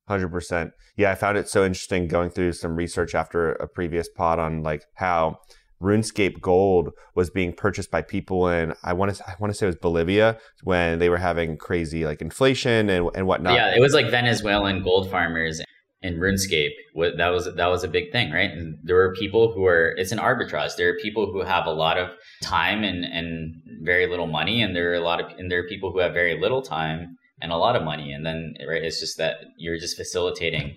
100%. 0.09 0.71
Yeah, 0.97 1.11
I 1.11 1.15
found 1.17 1.37
it 1.37 1.49
so 1.49 1.65
interesting 1.65 2.09
going 2.09 2.31
through 2.31 2.53
some 2.53 2.77
research 2.77 3.15
after 3.15 3.53
a 3.53 3.69
previous 3.69 4.09
pod 4.09 4.39
on 4.39 4.63
like 4.63 4.85
how 4.95 5.39
RuneScape 5.83 6.41
Gold 6.41 6.91
was 7.15 7.31
being 7.31 7.53
purchased 7.53 7.91
by 7.91 8.03
people 8.03 8.49
in 8.49 8.75
I 8.83 8.93
want 8.93 9.15
to 9.15 9.29
I 9.29 9.35
want 9.39 9.53
to 9.53 9.59
say 9.59 9.67
it 9.67 9.69
was 9.69 9.77
Bolivia 9.77 10.39
when 10.63 10.99
they 10.99 11.09
were 11.09 11.19
having 11.19 11.57
crazy 11.57 12.05
like 12.05 12.23
inflation 12.23 12.89
and 12.89 13.11
and 13.15 13.27
whatnot. 13.27 13.55
Yeah, 13.55 13.75
it 13.75 13.81
was 13.81 13.93
like 13.93 14.11
Venezuelan 14.11 14.83
gold 14.83 15.11
farmers 15.11 15.61
in 16.03 16.19
RuneScape. 16.19 16.73
That 17.17 17.29
was 17.29 17.53
that 17.55 17.67
was 17.67 17.85
a 17.85 17.89
big 17.89 18.13
thing, 18.13 18.31
right? 18.31 18.51
And 18.51 18.79
there 18.83 18.97
were 18.97 19.15
people 19.15 19.53
who 19.53 19.67
are 19.67 19.95
it's 19.97 20.13
an 20.13 20.19
arbitrage. 20.19 20.77
There 20.77 20.89
are 20.89 20.97
people 21.03 21.31
who 21.31 21.43
have 21.43 21.67
a 21.67 21.73
lot 21.73 21.99
of 21.99 22.11
time 22.43 22.83
and 22.83 23.05
and 23.05 23.55
very 23.83 24.07
little 24.07 24.27
money, 24.27 24.63
and 24.63 24.75
there 24.75 24.91
are 24.93 24.95
a 24.95 25.01
lot 25.01 25.21
of 25.21 25.27
and 25.39 25.51
there 25.51 25.61
are 25.61 25.69
people 25.69 25.93
who 25.93 25.99
have 25.99 26.13
very 26.13 26.41
little 26.41 26.63
time 26.63 27.17
and 27.43 27.53
a 27.53 27.57
lot 27.57 27.77
of 27.77 27.83
money. 27.83 28.13
And 28.13 28.25
then 28.25 28.55
right, 28.67 28.83
it's 28.83 29.01
just 29.01 29.19
that 29.19 29.37
you're 29.59 29.79
just 29.79 29.97
facilitating 29.97 30.75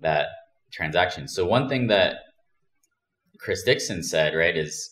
that 0.00 0.28
transaction. 0.72 1.28
So 1.28 1.46
one 1.46 1.68
thing 1.68 1.88
that 1.88 2.16
Chris 3.38 3.62
Dixon 3.62 4.02
said, 4.02 4.34
right, 4.34 4.56
is 4.56 4.90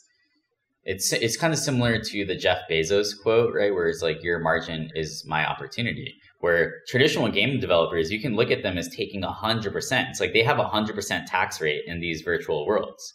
it's 0.84 1.12
it's 1.12 1.36
kind 1.36 1.52
of 1.52 1.58
similar 1.58 1.98
to 1.98 2.24
the 2.24 2.36
Jeff 2.36 2.58
Bezos 2.70 3.08
quote, 3.20 3.52
right, 3.54 3.74
where 3.74 3.88
it's 3.88 4.02
like 4.02 4.22
your 4.22 4.38
margin 4.38 4.90
is 4.94 5.24
my 5.26 5.44
opportunity. 5.44 6.14
Where 6.40 6.74
traditional 6.86 7.28
game 7.28 7.58
developers, 7.58 8.10
you 8.10 8.20
can 8.20 8.36
look 8.36 8.50
at 8.50 8.62
them 8.62 8.78
as 8.78 8.88
taking 8.88 9.22
hundred 9.22 9.72
percent. 9.72 10.08
It's 10.10 10.20
like 10.20 10.32
they 10.32 10.44
have 10.44 10.60
a 10.60 10.68
hundred 10.68 10.94
percent 10.94 11.26
tax 11.26 11.60
rate 11.60 11.82
in 11.86 12.00
these 12.00 12.22
virtual 12.22 12.66
worlds, 12.66 13.14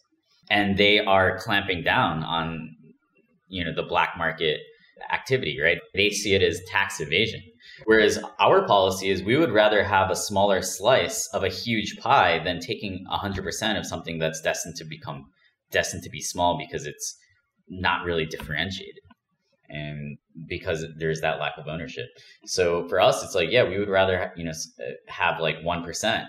and 0.50 0.78
they 0.78 1.00
are 1.00 1.40
clamping 1.40 1.82
down 1.82 2.24
on 2.24 2.76
you 3.48 3.64
know 3.64 3.74
the 3.74 3.84
black 3.84 4.16
market 4.18 4.60
activity, 5.12 5.60
right? 5.62 5.80
They 5.94 6.10
see 6.10 6.34
it 6.34 6.42
as 6.42 6.62
tax 6.68 7.00
evasion. 7.00 7.42
Whereas 7.86 8.20
our 8.40 8.66
policy 8.68 9.10
is 9.10 9.24
we 9.24 9.38
would 9.38 9.52
rather 9.52 9.84
have 9.84 10.10
a 10.10 10.16
smaller 10.16 10.62
slice 10.62 11.28
of 11.34 11.44
a 11.44 11.50
huge 11.50 11.98
pie 12.00 12.40
than 12.44 12.60
taking 12.60 13.06
100% 13.12 13.78
of 13.78 13.86
something 13.86 14.20
that's 14.20 14.42
destined 14.42 14.76
to 14.78 14.86
become 14.86 15.26
destined 15.72 16.04
to 16.04 16.10
be 16.10 16.22
small 16.22 16.58
because 16.58 16.86
it's 16.86 17.18
not 17.70 18.06
really 18.06 18.26
differentiated 18.26 19.02
and 19.70 20.18
because 20.48 20.86
there's 20.98 21.22
that 21.22 21.40
lack 21.40 21.54
of 21.58 21.68
ownership. 21.68 22.08
So 22.46 22.88
for 22.88 23.00
us 23.00 23.24
it's 23.24 23.36
like 23.36 23.50
yeah, 23.52 23.68
we 23.68 23.80
would 23.80 23.90
rather 23.90 24.32
you 24.36 24.44
know 24.44 24.52
uh, 24.52 24.92
have 25.08 25.40
like 25.40 25.58
1% 25.58 26.26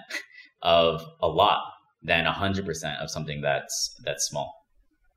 of 0.63 1.05
a 1.21 1.29
lot 1.29 1.61
than 2.03 2.25
100% 2.25 3.03
of 3.03 3.11
something 3.11 3.41
that's 3.41 4.01
that's 4.05 4.27
small. 4.27 4.62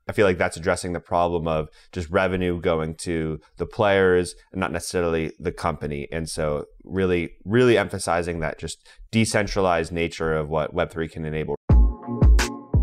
I 0.08 0.12
feel 0.12 0.24
like 0.24 0.38
that's 0.38 0.56
addressing 0.56 0.92
the 0.92 1.00
problem 1.00 1.48
of 1.48 1.68
just 1.90 2.08
revenue 2.10 2.60
going 2.60 2.94
to 2.96 3.40
the 3.56 3.66
players 3.66 4.36
and 4.52 4.60
not 4.60 4.70
necessarily 4.70 5.32
the 5.40 5.50
company. 5.50 6.06
And 6.12 6.28
so 6.28 6.66
really, 6.84 7.30
really 7.44 7.76
emphasizing 7.76 8.38
that 8.40 8.58
just 8.58 8.86
decentralized 9.10 9.90
nature 9.90 10.32
of 10.32 10.48
what 10.48 10.72
Web3 10.72 11.10
can 11.10 11.24
enable. 11.24 11.56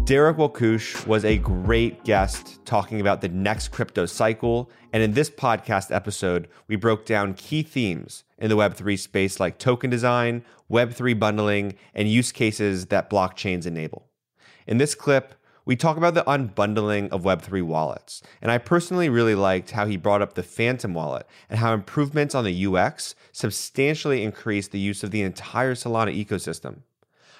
Derek 0.03 0.35
Walkush 0.35 1.07
was 1.07 1.23
a 1.23 1.37
great 1.37 2.03
guest 2.03 2.59
talking 2.65 2.99
about 2.99 3.21
the 3.21 3.29
next 3.29 3.69
crypto 3.69 4.05
cycle. 4.05 4.69
And 4.91 5.01
in 5.01 5.13
this 5.13 5.29
podcast 5.29 5.95
episode, 5.95 6.49
we 6.67 6.75
broke 6.75 7.05
down 7.05 7.35
key 7.35 7.63
themes 7.63 8.25
in 8.37 8.49
the 8.49 8.57
Web3 8.57 8.99
space 8.99 9.39
like 9.39 9.59
token 9.59 9.89
design, 9.89 10.43
Web3 10.69 11.17
bundling, 11.17 11.75
and 11.93 12.09
use 12.09 12.33
cases 12.33 12.87
that 12.87 13.09
blockchains 13.09 13.65
enable. 13.65 14.09
In 14.67 14.77
this 14.77 14.93
clip, 14.93 15.35
we 15.65 15.75
talk 15.75 15.97
about 15.97 16.13
the 16.13 16.23
unbundling 16.23 17.09
of 17.09 17.23
Web3 17.23 17.63
wallets. 17.63 18.21
And 18.41 18.51
I 18.51 18.57
personally 18.57 19.09
really 19.09 19.35
liked 19.35 19.71
how 19.71 19.85
he 19.85 19.97
brought 19.97 20.21
up 20.21 20.33
the 20.33 20.43
Phantom 20.43 20.93
wallet 20.93 21.25
and 21.49 21.59
how 21.59 21.73
improvements 21.73 22.35
on 22.35 22.43
the 22.43 22.65
UX 22.65 23.15
substantially 23.31 24.23
increased 24.23 24.71
the 24.71 24.79
use 24.79 25.03
of 25.03 25.11
the 25.11 25.21
entire 25.21 25.75
Solana 25.75 26.13
ecosystem. 26.13 26.79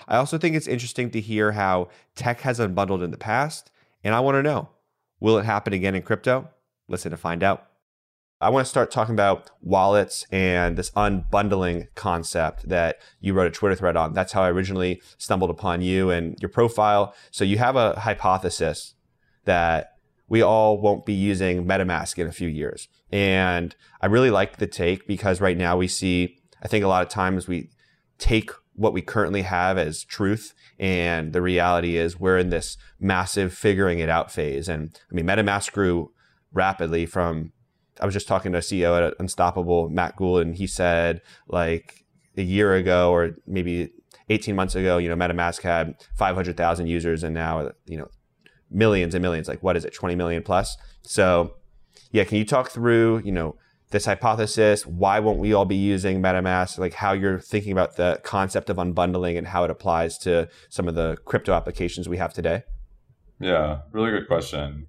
I 0.08 0.18
also 0.18 0.38
think 0.38 0.56
it's 0.56 0.68
interesting 0.68 1.10
to 1.12 1.22
hear 1.22 1.54
how 1.54 1.90
tech 2.16 2.42
has 2.42 2.60
unbundled 2.60 3.04
in 3.04 3.12
the 3.12 3.18
past, 3.18 3.72
and 4.04 4.14
I 4.14 4.20
want 4.20 4.36
to 4.36 4.44
know 4.44 4.70
will 5.20 5.38
it 5.38 5.46
happen 5.46 5.74
again 5.74 5.96
in 5.96 6.02
crypto? 6.02 6.50
Listen 6.90 7.12
to 7.12 7.18
find 7.18 7.44
out. 7.44 7.68
I 8.44 8.50
want 8.50 8.66
to 8.66 8.70
start 8.70 8.92
talking 8.92 9.16
about 9.16 9.50
wallets 9.62 10.28
and 10.30 10.78
this 10.78 10.92
unbundling 10.92 11.88
concept 11.96 12.68
that 12.68 12.98
you 13.22 13.34
wrote 13.34 13.48
a 13.48 13.52
Twitter 13.52 13.76
thread 13.76 13.96
on. 13.96 14.14
That's 14.14 14.34
how 14.34 14.44
I 14.44 14.50
originally 14.50 15.02
stumbled 15.18 15.50
upon 15.50 15.82
you 15.82 16.12
and 16.12 16.38
your 16.42 16.50
profile. 16.50 17.16
So 17.32 17.46
you 17.46 17.58
have 17.58 17.78
a 17.78 18.00
hypothesis 18.00 18.96
that 19.46 19.94
we 20.28 20.42
all 20.42 20.80
won't 20.82 21.06
be 21.06 21.14
using 21.14 21.66
MetaMask 21.66 22.18
in 22.18 22.28
a 22.28 22.34
few 22.34 22.50
years. 22.50 22.90
And 23.12 23.76
I 24.02 24.08
really 24.08 24.32
like 24.32 24.58
the 24.58 24.68
take 24.68 25.08
because 25.08 25.40
right 25.40 25.58
now 25.58 25.78
we 25.78 25.88
see, 25.88 26.38
I 26.62 26.68
think 26.68 26.84
a 26.84 26.90
lot 26.90 27.04
of 27.04 27.10
times 27.10 27.48
we 27.48 27.70
take 28.18 28.52
what 28.76 28.94
we 28.94 29.02
currently 29.02 29.44
have 29.44 29.78
as 29.78 30.04
truth. 30.04 30.54
And 30.80 31.32
the 31.32 31.42
reality 31.42 31.96
is 31.96 32.20
we're 32.20 32.40
in 32.40 32.50
this 32.50 32.78
massive 33.00 33.54
figuring 33.54 34.00
it 34.00 34.10
out 34.10 34.32
phase. 34.32 34.68
And 34.68 35.00
I 35.10 35.16
mean, 35.16 35.26
MetaMask 35.26 35.72
grew 35.72 36.12
rapidly 36.52 37.06
from 37.06 37.54
I 38.00 38.06
was 38.06 38.14
just 38.14 38.28
talking 38.28 38.52
to 38.54 38.58
a 38.58 38.62
CEO 38.62 39.08
at 39.08 39.14
Unstoppable, 39.20 39.90
Matt 39.90 40.16
Gould, 40.16 40.42
and 40.42 40.56
he 40.56 40.68
said 40.68 41.22
like 41.48 42.06
a 42.38 42.42
year 42.42 42.76
ago 42.76 43.12
or 43.12 43.36
maybe 43.46 43.92
18 44.30 44.56
months 44.56 44.76
ago, 44.76 44.98
you 44.98 45.10
know, 45.10 45.16
MetaMask 45.16 45.62
had 45.62 45.96
500,000 46.16 46.88
users 46.88 47.24
and 47.24 47.34
now, 47.34 47.72
you 47.86 47.98
know, 47.98 48.10
millions 48.72 49.14
and 49.14 49.22
millions, 49.22 49.48
like 49.48 49.62
what 49.62 49.78
is 49.78 49.86
it, 49.86 49.94
20 49.94 50.16
million 50.16 50.44
plus? 50.44 50.78
So, 51.04 51.56
yeah, 52.12 52.24
can 52.24 52.38
you 52.38 52.46
talk 52.46 52.70
through, 52.70 53.22
you 53.24 53.32
know, 53.32 53.56
this 53.92 54.06
hypothesis? 54.06 54.86
Why 54.86 55.20
won't 55.20 55.40
we 55.40 55.54
all 55.54 55.66
be 55.66 55.76
using 55.76 56.22
MetaMask? 56.22 56.78
Like 56.80 56.94
how 56.94 57.14
you're 57.14 57.40
thinking 57.40 57.72
about 57.72 57.96
the 57.96 58.20
concept 58.24 58.70
of 58.70 58.78
unbundling 58.78 59.38
and 59.38 59.48
how 59.48 59.64
it 59.64 59.70
applies 59.70 60.18
to 60.20 60.50
some 60.70 60.88
of 60.88 60.96
the 60.96 61.18
crypto 61.26 61.54
applications 61.54 62.10
we 62.10 62.18
have 62.18 62.34
today? 62.34 62.64
Yeah, 63.40 63.82
really 63.92 64.12
good 64.12 64.28
question. 64.28 64.88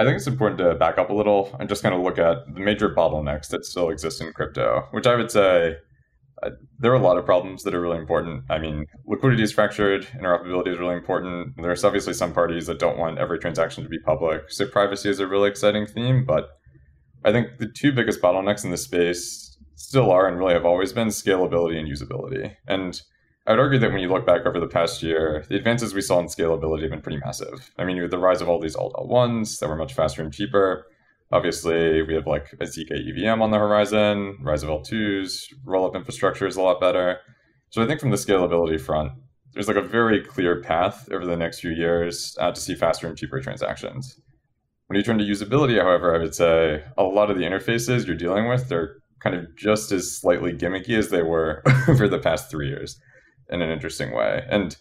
I 0.00 0.04
think 0.04 0.16
it's 0.16 0.26
important 0.26 0.56
to 0.60 0.74
back 0.76 0.96
up 0.96 1.10
a 1.10 1.12
little 1.12 1.54
and 1.60 1.68
just 1.68 1.82
kind 1.82 1.94
of 1.94 2.00
look 2.00 2.18
at 2.18 2.54
the 2.54 2.60
major 2.60 2.88
bottlenecks 2.88 3.48
that 3.48 3.66
still 3.66 3.90
exist 3.90 4.22
in 4.22 4.32
crypto, 4.32 4.88
which 4.92 5.06
I 5.06 5.14
would 5.14 5.30
say 5.30 5.76
uh, 6.42 6.50
there 6.78 6.90
are 6.90 6.94
a 6.94 7.02
lot 7.02 7.18
of 7.18 7.26
problems 7.26 7.64
that 7.64 7.74
are 7.74 7.82
really 7.82 7.98
important. 7.98 8.44
I 8.48 8.58
mean, 8.58 8.86
liquidity 9.06 9.42
is 9.42 9.52
fractured, 9.52 10.06
interoperability 10.18 10.68
is 10.68 10.78
really 10.78 10.96
important. 10.96 11.52
There's 11.58 11.84
obviously 11.84 12.14
some 12.14 12.32
parties 12.32 12.66
that 12.66 12.78
don't 12.78 12.96
want 12.96 13.18
every 13.18 13.38
transaction 13.38 13.84
to 13.84 13.90
be 13.90 13.98
public. 13.98 14.50
So 14.50 14.66
privacy 14.66 15.10
is 15.10 15.20
a 15.20 15.26
really 15.26 15.50
exciting 15.50 15.84
theme, 15.84 16.24
but 16.24 16.48
I 17.22 17.30
think 17.30 17.58
the 17.58 17.68
two 17.68 17.92
biggest 17.92 18.22
bottlenecks 18.22 18.64
in 18.64 18.70
this 18.70 18.84
space 18.84 19.58
still 19.74 20.10
are 20.10 20.26
and 20.26 20.38
really 20.38 20.54
have 20.54 20.64
always 20.64 20.94
been 20.94 21.08
scalability 21.08 21.78
and 21.78 21.86
usability. 21.86 22.54
And 22.66 22.98
I 23.46 23.52
would 23.52 23.60
argue 23.60 23.78
that 23.78 23.90
when 23.90 24.00
you 24.00 24.08
look 24.08 24.26
back 24.26 24.44
over 24.44 24.60
the 24.60 24.66
past 24.66 25.02
year, 25.02 25.44
the 25.48 25.56
advances 25.56 25.94
we 25.94 26.02
saw 26.02 26.18
in 26.20 26.26
scalability 26.26 26.82
have 26.82 26.90
been 26.90 27.00
pretty 27.00 27.20
massive. 27.24 27.70
I 27.78 27.84
mean, 27.84 27.96
had 27.96 28.10
the 28.10 28.18
rise 28.18 28.42
of 28.42 28.48
all 28.48 28.60
these 28.60 28.76
alt 28.76 28.94
L1s 28.94 29.58
that 29.58 29.68
were 29.68 29.76
much 29.76 29.94
faster 29.94 30.22
and 30.22 30.32
cheaper. 30.32 30.86
Obviously, 31.32 32.02
we 32.02 32.14
have 32.14 32.26
like 32.26 32.52
a 32.60 32.64
ZK 32.64 32.90
EVM 32.90 33.40
on 33.40 33.50
the 33.50 33.58
horizon, 33.58 34.36
rise 34.42 34.62
of 34.62 34.68
L2s, 34.68 35.54
roll 35.64 35.86
up 35.86 35.96
infrastructure 35.96 36.46
is 36.46 36.56
a 36.56 36.62
lot 36.62 36.80
better. 36.80 37.18
So 37.70 37.82
I 37.82 37.86
think 37.86 38.00
from 38.00 38.10
the 38.10 38.16
scalability 38.16 38.80
front, 38.80 39.12
there's 39.54 39.68
like 39.68 39.76
a 39.76 39.82
very 39.82 40.22
clear 40.22 40.60
path 40.60 41.08
over 41.10 41.24
the 41.24 41.36
next 41.36 41.60
few 41.60 41.70
years 41.70 42.36
uh, 42.40 42.52
to 42.52 42.60
see 42.60 42.74
faster 42.74 43.06
and 43.06 43.16
cheaper 43.16 43.40
transactions. 43.40 44.20
When 44.88 44.96
you 44.96 45.02
turn 45.02 45.18
to 45.18 45.24
usability, 45.24 45.80
however, 45.80 46.14
I 46.14 46.18
would 46.18 46.34
say 46.34 46.84
a 46.98 47.04
lot 47.04 47.30
of 47.30 47.38
the 47.38 47.44
interfaces 47.44 48.06
you're 48.06 48.16
dealing 48.16 48.48
with, 48.48 48.68
they're 48.68 48.96
kind 49.20 49.36
of 49.36 49.56
just 49.56 49.92
as 49.92 50.16
slightly 50.16 50.52
gimmicky 50.52 50.98
as 50.98 51.08
they 51.08 51.22
were 51.22 51.62
over 51.88 52.06
the 52.06 52.18
past 52.18 52.50
three 52.50 52.68
years 52.68 53.00
in 53.50 53.62
an 53.62 53.70
interesting 53.70 54.14
way. 54.14 54.44
And 54.48 54.76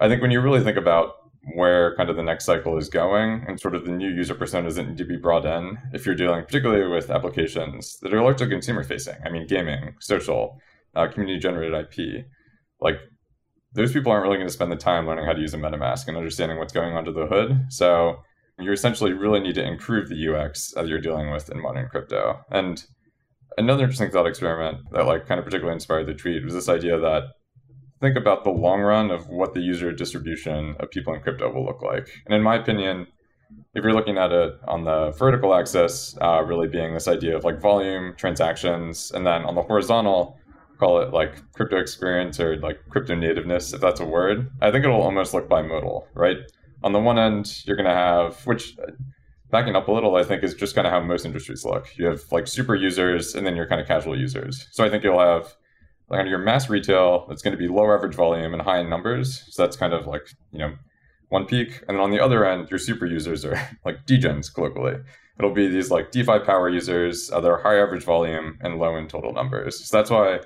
I 0.00 0.08
think 0.08 0.22
when 0.22 0.30
you 0.30 0.40
really 0.40 0.62
think 0.62 0.76
about 0.76 1.14
where 1.54 1.94
kind 1.96 2.10
of 2.10 2.16
the 2.16 2.22
next 2.22 2.44
cycle 2.44 2.76
is 2.76 2.88
going 2.88 3.44
and 3.46 3.60
sort 3.60 3.74
of 3.74 3.84
the 3.84 3.92
new 3.92 4.08
user 4.08 4.34
personas 4.34 4.74
that 4.74 4.88
need 4.88 4.98
to 4.98 5.04
be 5.04 5.16
brought 5.16 5.46
in, 5.46 5.78
if 5.92 6.04
you're 6.04 6.14
dealing 6.14 6.44
particularly 6.44 6.88
with 6.92 7.10
applications 7.10 7.98
that 8.00 8.12
are 8.12 8.22
largely 8.22 8.48
consumer 8.48 8.82
facing, 8.82 9.16
I 9.24 9.30
mean, 9.30 9.46
gaming, 9.46 9.94
social, 10.00 10.58
uh, 10.94 11.06
community 11.08 11.38
generated 11.38 11.74
IP, 11.74 12.26
like 12.80 12.96
those 13.74 13.92
people 13.92 14.10
aren't 14.10 14.24
really 14.24 14.38
going 14.38 14.48
to 14.48 14.52
spend 14.52 14.72
the 14.72 14.76
time 14.76 15.06
learning 15.06 15.26
how 15.26 15.34
to 15.34 15.40
use 15.40 15.54
a 15.54 15.58
MetaMask 15.58 16.08
and 16.08 16.16
understanding 16.16 16.58
what's 16.58 16.72
going 16.72 16.96
under 16.96 17.12
the 17.12 17.26
hood. 17.26 17.66
So 17.68 18.16
you 18.58 18.72
essentially 18.72 19.12
really 19.12 19.40
need 19.40 19.54
to 19.56 19.66
improve 19.66 20.08
the 20.08 20.28
UX 20.28 20.72
as 20.76 20.88
you're 20.88 21.00
dealing 21.00 21.30
with 21.30 21.50
in 21.50 21.60
modern 21.60 21.88
crypto. 21.88 22.40
And 22.50 22.84
another 23.58 23.84
interesting 23.84 24.10
thought 24.10 24.26
experiment 24.26 24.78
that 24.92 25.06
like 25.06 25.26
kind 25.26 25.38
of 25.38 25.44
particularly 25.44 25.74
inspired 25.74 26.06
the 26.06 26.14
tweet 26.14 26.44
was 26.44 26.54
this 26.54 26.68
idea 26.68 26.98
that 26.98 27.24
think 28.00 28.16
about 28.16 28.44
the 28.44 28.50
long 28.50 28.80
run 28.80 29.10
of 29.10 29.28
what 29.28 29.54
the 29.54 29.60
user 29.60 29.92
distribution 29.92 30.76
of 30.80 30.90
people 30.90 31.14
in 31.14 31.20
crypto 31.20 31.52
will 31.52 31.64
look 31.64 31.82
like. 31.82 32.08
And 32.26 32.34
in 32.34 32.42
my 32.42 32.56
opinion, 32.56 33.06
if 33.74 33.84
you're 33.84 33.94
looking 33.94 34.18
at 34.18 34.32
it 34.32 34.54
on 34.66 34.84
the 34.84 35.12
vertical 35.12 35.54
axis, 35.54 36.16
uh, 36.20 36.42
really 36.42 36.68
being 36.68 36.94
this 36.94 37.08
idea 37.08 37.36
of 37.36 37.44
like 37.44 37.60
volume, 37.60 38.14
transactions, 38.16 39.12
and 39.12 39.26
then 39.26 39.42
on 39.42 39.54
the 39.54 39.62
horizontal, 39.62 40.38
call 40.78 41.00
it 41.00 41.12
like 41.12 41.40
crypto 41.52 41.78
experience 41.78 42.38
or 42.40 42.56
like 42.56 42.78
crypto 42.90 43.14
nativeness, 43.14 43.72
if 43.72 43.80
that's 43.80 44.00
a 44.00 44.04
word. 44.04 44.50
I 44.60 44.70
think 44.70 44.84
it'll 44.84 45.00
almost 45.00 45.32
look 45.32 45.48
bimodal, 45.48 46.06
right? 46.14 46.38
On 46.82 46.92
the 46.92 47.00
one 47.00 47.18
end, 47.18 47.62
you're 47.66 47.76
going 47.76 47.88
to 47.88 47.94
have, 47.94 48.44
which 48.46 48.76
backing 49.50 49.76
up 49.76 49.88
a 49.88 49.92
little, 49.92 50.16
I 50.16 50.24
think 50.24 50.42
is 50.42 50.54
just 50.54 50.74
kind 50.74 50.86
of 50.86 50.92
how 50.92 51.00
most 51.00 51.24
industries 51.24 51.64
look. 51.64 51.96
You 51.96 52.06
have 52.06 52.20
like 52.30 52.46
super 52.46 52.74
users 52.74 53.34
and 53.34 53.46
then 53.46 53.56
your 53.56 53.66
kind 53.66 53.80
of 53.80 53.86
casual 53.86 54.18
users. 54.18 54.66
So 54.72 54.84
I 54.84 54.90
think 54.90 55.02
you'll 55.02 55.18
have 55.18 55.54
like 56.08 56.20
on 56.20 56.28
your 56.28 56.38
mass 56.38 56.68
retail, 56.68 57.26
it's 57.30 57.42
going 57.42 57.52
to 57.52 57.58
be 57.58 57.68
low 57.68 57.92
average 57.92 58.14
volume 58.14 58.52
and 58.52 58.62
high 58.62 58.78
in 58.78 58.88
numbers. 58.88 59.44
So 59.50 59.62
that's 59.62 59.76
kind 59.76 59.92
of 59.92 60.06
like, 60.06 60.26
you 60.52 60.58
know, 60.58 60.74
one 61.28 61.46
peak. 61.46 61.82
And 61.88 61.96
then 61.96 62.00
on 62.00 62.10
the 62.10 62.20
other 62.20 62.44
end, 62.44 62.70
your 62.70 62.78
super 62.78 63.06
users 63.06 63.44
are 63.44 63.60
like 63.84 64.06
degens 64.06 64.52
colloquially. 64.52 64.96
It'll 65.38 65.52
be 65.52 65.68
these 65.68 65.90
like 65.90 66.12
DeFi 66.12 66.38
power 66.40 66.68
users 66.68 67.30
uh, 67.30 67.40
that 67.40 67.48
are 67.48 67.58
high 67.58 67.78
average 67.78 68.04
volume 68.04 68.58
and 68.60 68.78
low 68.78 68.96
in 68.96 69.08
total 69.08 69.32
numbers. 69.32 69.86
So 69.88 69.96
that's 69.96 70.10
why 70.10 70.40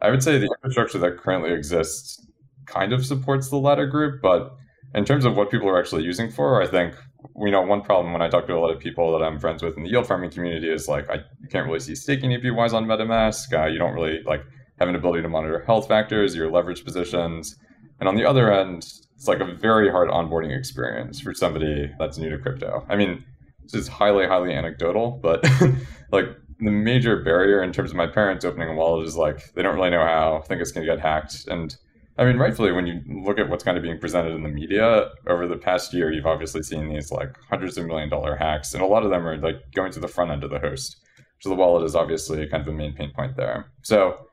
I 0.00 0.10
would 0.10 0.22
say 0.22 0.38
the 0.38 0.48
infrastructure 0.56 0.98
that 0.98 1.18
currently 1.18 1.52
exists 1.52 2.26
kind 2.66 2.92
of 2.92 3.04
supports 3.04 3.50
the 3.50 3.58
latter 3.58 3.86
group. 3.86 4.22
But 4.22 4.54
in 4.94 5.04
terms 5.04 5.24
of 5.24 5.36
what 5.36 5.50
people 5.50 5.68
are 5.68 5.78
actually 5.78 6.04
using 6.04 6.30
for, 6.30 6.62
I 6.62 6.66
think 6.66 6.94
you 7.36 7.50
know 7.50 7.60
one 7.60 7.82
problem 7.82 8.12
when 8.12 8.22
I 8.22 8.28
talk 8.28 8.46
to 8.46 8.54
a 8.54 8.60
lot 8.60 8.70
of 8.70 8.78
people 8.78 9.12
that 9.12 9.24
I'm 9.24 9.38
friends 9.38 9.62
with 9.62 9.76
in 9.76 9.82
the 9.82 9.90
yield 9.90 10.06
farming 10.06 10.30
community 10.30 10.70
is 10.70 10.88
like 10.88 11.10
I 11.10 11.18
can't 11.50 11.66
really 11.66 11.80
see 11.80 11.94
staking 11.94 12.30
APYs 12.30 12.72
on 12.72 12.86
MetaMask. 12.86 13.52
Uh, 13.52 13.66
you 13.66 13.78
don't 13.78 13.92
really 13.92 14.22
like 14.22 14.42
have 14.80 14.88
an 14.88 14.96
ability 14.96 15.22
to 15.22 15.28
monitor 15.28 15.62
health 15.66 15.86
factors, 15.86 16.34
your 16.34 16.50
leverage 16.50 16.84
positions. 16.84 17.56
And 18.00 18.08
on 18.08 18.16
the 18.16 18.24
other 18.24 18.52
end, 18.52 18.78
it's 18.78 19.28
like 19.28 19.40
a 19.40 19.44
very 19.44 19.90
hard 19.90 20.08
onboarding 20.08 20.56
experience 20.56 21.20
for 21.20 21.34
somebody 21.34 21.92
that's 21.98 22.16
new 22.16 22.30
to 22.30 22.38
crypto. 22.38 22.84
I 22.88 22.96
mean, 22.96 23.22
this 23.62 23.74
is 23.74 23.88
highly, 23.88 24.26
highly 24.26 24.54
anecdotal, 24.54 25.20
but 25.22 25.44
like 26.12 26.24
the 26.58 26.70
major 26.70 27.22
barrier 27.22 27.62
in 27.62 27.72
terms 27.72 27.90
of 27.90 27.96
my 27.96 28.06
parents 28.06 28.44
opening 28.44 28.70
a 28.70 28.74
wallet 28.74 29.06
is 29.06 29.16
like 29.16 29.52
they 29.52 29.62
don't 29.62 29.76
really 29.76 29.90
know 29.90 30.04
how, 30.04 30.42
think 30.46 30.62
it's 30.62 30.72
going 30.72 30.86
to 30.86 30.92
get 30.92 31.00
hacked. 31.00 31.46
And 31.48 31.76
I 32.16 32.24
mean, 32.24 32.38
rightfully, 32.38 32.72
when 32.72 32.86
you 32.86 33.02
look 33.22 33.38
at 33.38 33.50
what's 33.50 33.64
kind 33.64 33.76
of 33.76 33.82
being 33.82 33.98
presented 33.98 34.34
in 34.34 34.42
the 34.42 34.48
media 34.48 35.10
over 35.26 35.46
the 35.46 35.56
past 35.56 35.92
year, 35.92 36.10
you've 36.10 36.26
obviously 36.26 36.62
seen 36.62 36.88
these 36.88 37.12
like 37.12 37.36
hundreds 37.50 37.76
of 37.76 37.86
million 37.86 38.08
dollar 38.08 38.36
hacks, 38.36 38.72
and 38.72 38.82
a 38.82 38.86
lot 38.86 39.04
of 39.04 39.10
them 39.10 39.26
are 39.26 39.36
like 39.36 39.56
going 39.74 39.92
to 39.92 40.00
the 40.00 40.08
front 40.08 40.30
end 40.30 40.44
of 40.44 40.50
the 40.50 40.58
host. 40.58 40.96
So 41.40 41.48
the 41.48 41.54
wallet 41.54 41.84
is 41.84 41.94
obviously 41.94 42.46
kind 42.46 42.62
of 42.62 42.68
a 42.68 42.76
main 42.76 42.94
pain 42.94 43.12
point 43.14 43.36
there. 43.36 43.70
So 43.82 44.29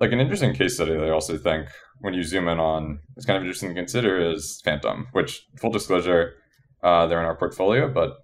like 0.00 0.12
an 0.12 0.20
interesting 0.20 0.54
case 0.54 0.74
study 0.74 0.92
that 0.92 1.04
I 1.04 1.10
also 1.10 1.36
think 1.38 1.68
when 2.00 2.14
you 2.14 2.22
zoom 2.22 2.48
in 2.48 2.58
on 2.58 3.00
it's 3.16 3.26
kind 3.26 3.36
of 3.36 3.42
interesting 3.42 3.70
to 3.70 3.74
consider 3.74 4.20
is 4.20 4.60
Phantom, 4.64 5.08
which 5.12 5.46
full 5.58 5.70
disclosure, 5.70 6.34
uh, 6.82 7.06
they're 7.06 7.20
in 7.20 7.26
our 7.26 7.36
portfolio, 7.36 7.88
but 7.88 8.18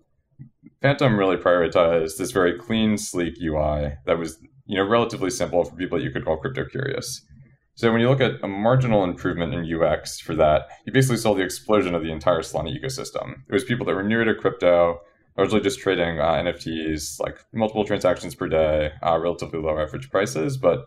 Phantom 0.81 1.19
really 1.19 1.37
prioritized 1.37 2.19
this 2.19 2.33
very 2.33 2.59
clean, 2.59 2.99
sleek 2.99 3.35
UI 3.43 3.95
that 4.07 4.19
was 4.19 4.39
you 4.67 4.77
know 4.77 4.85
relatively 4.85 5.31
simple 5.31 5.65
for 5.65 5.77
people 5.77 5.99
that 5.99 6.05
you 6.05 6.11
could 6.11 6.25
call 6.25 6.37
crypto 6.37 6.65
curious. 6.65 7.25
So 7.75 7.91
when 7.91 8.03
you 8.03 8.09
look 8.09 8.21
at 8.21 8.43
a 8.43 8.49
marginal 8.49 9.03
improvement 9.03 9.55
in 9.55 9.83
UX 9.83 10.21
for 10.21 10.35
that, 10.35 10.69
you 10.85 10.93
basically 10.93 11.17
saw 11.17 11.33
the 11.35 11.43
explosion 11.43 11.95
of 11.95 12.03
the 12.03 12.13
entire 12.13 12.41
Solana 12.41 12.79
ecosystem. 12.79 13.37
It 13.49 13.53
was 13.53 13.65
people 13.65 13.87
that 13.87 13.95
were 13.95 14.03
newer 14.03 14.27
to 14.27 14.35
crypto, 14.35 15.01
largely 15.39 15.61
just 15.61 15.81
trading 15.81 16.21
uh, 16.21 16.33
NFTs, 16.33 17.19
like 17.19 17.39
multiple 17.55 17.85
transactions 17.85 18.35
per 18.35 18.47
day, 18.47 18.93
uh, 19.03 19.19
relatively 19.19 19.59
low 19.59 19.79
average 19.79 20.11
prices, 20.11 20.59
but 20.59 20.87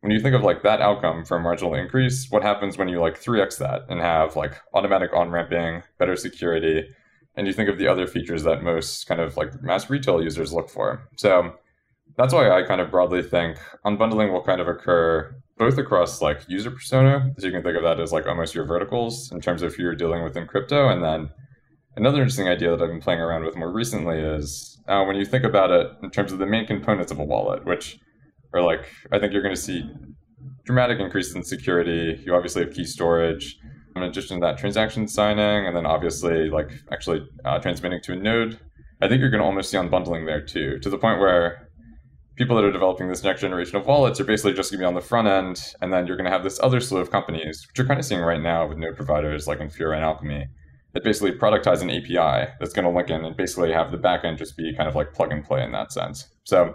when 0.00 0.12
you 0.12 0.20
think 0.20 0.34
of 0.34 0.42
like 0.42 0.62
that 0.62 0.80
outcome 0.80 1.24
a 1.28 1.38
marginal 1.38 1.74
increase, 1.74 2.30
what 2.30 2.42
happens 2.42 2.78
when 2.78 2.88
you 2.88 3.00
like 3.00 3.20
3x 3.20 3.58
that 3.58 3.82
and 3.88 4.00
have 4.00 4.36
like 4.36 4.54
automatic 4.74 5.12
on 5.12 5.30
ramping, 5.30 5.82
better 5.98 6.16
security, 6.16 6.88
and 7.34 7.46
you 7.46 7.52
think 7.52 7.68
of 7.68 7.78
the 7.78 7.88
other 7.88 8.06
features 8.06 8.42
that 8.44 8.62
most 8.62 9.06
kind 9.06 9.20
of 9.20 9.36
like 9.36 9.62
mass 9.62 9.90
retail 9.90 10.22
users 10.22 10.52
look 10.52 10.68
for. 10.68 11.08
So 11.16 11.54
that's 12.16 12.32
why 12.32 12.50
I 12.50 12.62
kind 12.62 12.80
of 12.80 12.90
broadly 12.90 13.22
think 13.22 13.58
unbundling 13.84 14.32
will 14.32 14.42
kind 14.42 14.60
of 14.60 14.68
occur 14.68 15.34
both 15.58 15.78
across 15.78 16.20
like 16.20 16.48
user 16.48 16.70
persona, 16.70 17.32
so 17.38 17.46
you 17.46 17.52
can 17.52 17.62
think 17.62 17.76
of 17.76 17.82
that 17.82 17.98
as 17.98 18.12
like 18.12 18.26
almost 18.26 18.54
your 18.54 18.66
verticals 18.66 19.32
in 19.32 19.40
terms 19.40 19.62
of 19.62 19.74
who 19.74 19.82
you're 19.82 19.94
dealing 19.94 20.22
with 20.22 20.36
in 20.36 20.46
crypto, 20.46 20.88
and 20.88 21.02
then 21.02 21.30
another 21.96 22.18
interesting 22.18 22.48
idea 22.48 22.70
that 22.70 22.82
I've 22.82 22.90
been 22.90 23.00
playing 23.00 23.20
around 23.20 23.44
with 23.44 23.56
more 23.56 23.72
recently 23.72 24.18
is 24.18 24.78
uh, 24.86 25.02
when 25.04 25.16
you 25.16 25.24
think 25.24 25.44
about 25.44 25.70
it 25.70 25.90
in 26.02 26.10
terms 26.10 26.30
of 26.30 26.38
the 26.38 26.46
main 26.46 26.66
components 26.66 27.10
of 27.10 27.18
a 27.18 27.24
wallet, 27.24 27.64
which 27.64 27.98
or 28.56 28.62
like 28.62 28.88
I 29.12 29.18
think 29.18 29.32
you're 29.32 29.42
going 29.42 29.54
to 29.54 29.60
see 29.60 29.88
dramatic 30.64 30.98
increases 30.98 31.34
in 31.34 31.44
security. 31.44 32.20
You 32.24 32.34
obviously 32.34 32.64
have 32.64 32.74
key 32.74 32.84
storage. 32.84 33.56
In 33.94 34.02
addition 34.02 34.40
to 34.40 34.46
that, 34.46 34.58
transaction 34.58 35.08
signing, 35.08 35.66
and 35.66 35.74
then 35.74 35.86
obviously 35.86 36.50
like 36.50 36.70
actually 36.92 37.26
uh, 37.46 37.58
transmitting 37.58 38.00
to 38.02 38.12
a 38.12 38.16
node. 38.16 38.60
I 39.00 39.08
think 39.08 39.20
you're 39.20 39.30
going 39.30 39.40
to 39.40 39.46
almost 39.46 39.70
see 39.70 39.78
unbundling 39.78 40.26
there 40.26 40.42
too, 40.42 40.78
to 40.80 40.90
the 40.90 40.98
point 40.98 41.18
where 41.18 41.68
people 42.36 42.54
that 42.56 42.64
are 42.64 42.72
developing 42.72 43.08
this 43.08 43.24
next 43.24 43.40
generation 43.40 43.76
of 43.76 43.86
wallets 43.86 44.20
are 44.20 44.24
basically 44.24 44.52
just 44.52 44.70
going 44.70 44.78
to 44.78 44.82
be 44.82 44.86
on 44.86 44.94
the 44.94 45.00
front 45.00 45.28
end, 45.28 45.62
and 45.80 45.92
then 45.92 46.06
you're 46.06 46.16
going 46.16 46.26
to 46.26 46.30
have 46.30 46.44
this 46.44 46.60
other 46.62 46.80
slew 46.80 47.00
of 47.00 47.10
companies, 47.10 47.66
which 47.66 47.78
you're 47.78 47.86
kind 47.86 47.98
of 47.98 48.04
seeing 48.04 48.20
right 48.20 48.40
now 48.40 48.66
with 48.66 48.78
node 48.78 48.96
providers 48.96 49.46
like 49.46 49.58
Infura 49.58 49.94
and 49.94 50.04
Alchemy, 50.04 50.46
that 50.92 51.04
basically 51.04 51.32
productize 51.32 51.82
an 51.82 51.90
API 51.90 52.52
that's 52.60 52.72
going 52.72 52.84
to 52.84 52.90
link 52.90 53.10
in 53.10 53.24
and 53.24 53.36
basically 53.36 53.72
have 53.72 53.90
the 53.90 53.98
backend 53.98 54.38
just 54.38 54.56
be 54.56 54.74
kind 54.76 54.88
of 54.88 54.94
like 54.94 55.12
plug 55.14 55.32
and 55.32 55.44
play 55.44 55.62
in 55.62 55.72
that 55.72 55.92
sense. 55.92 56.28
So 56.44 56.74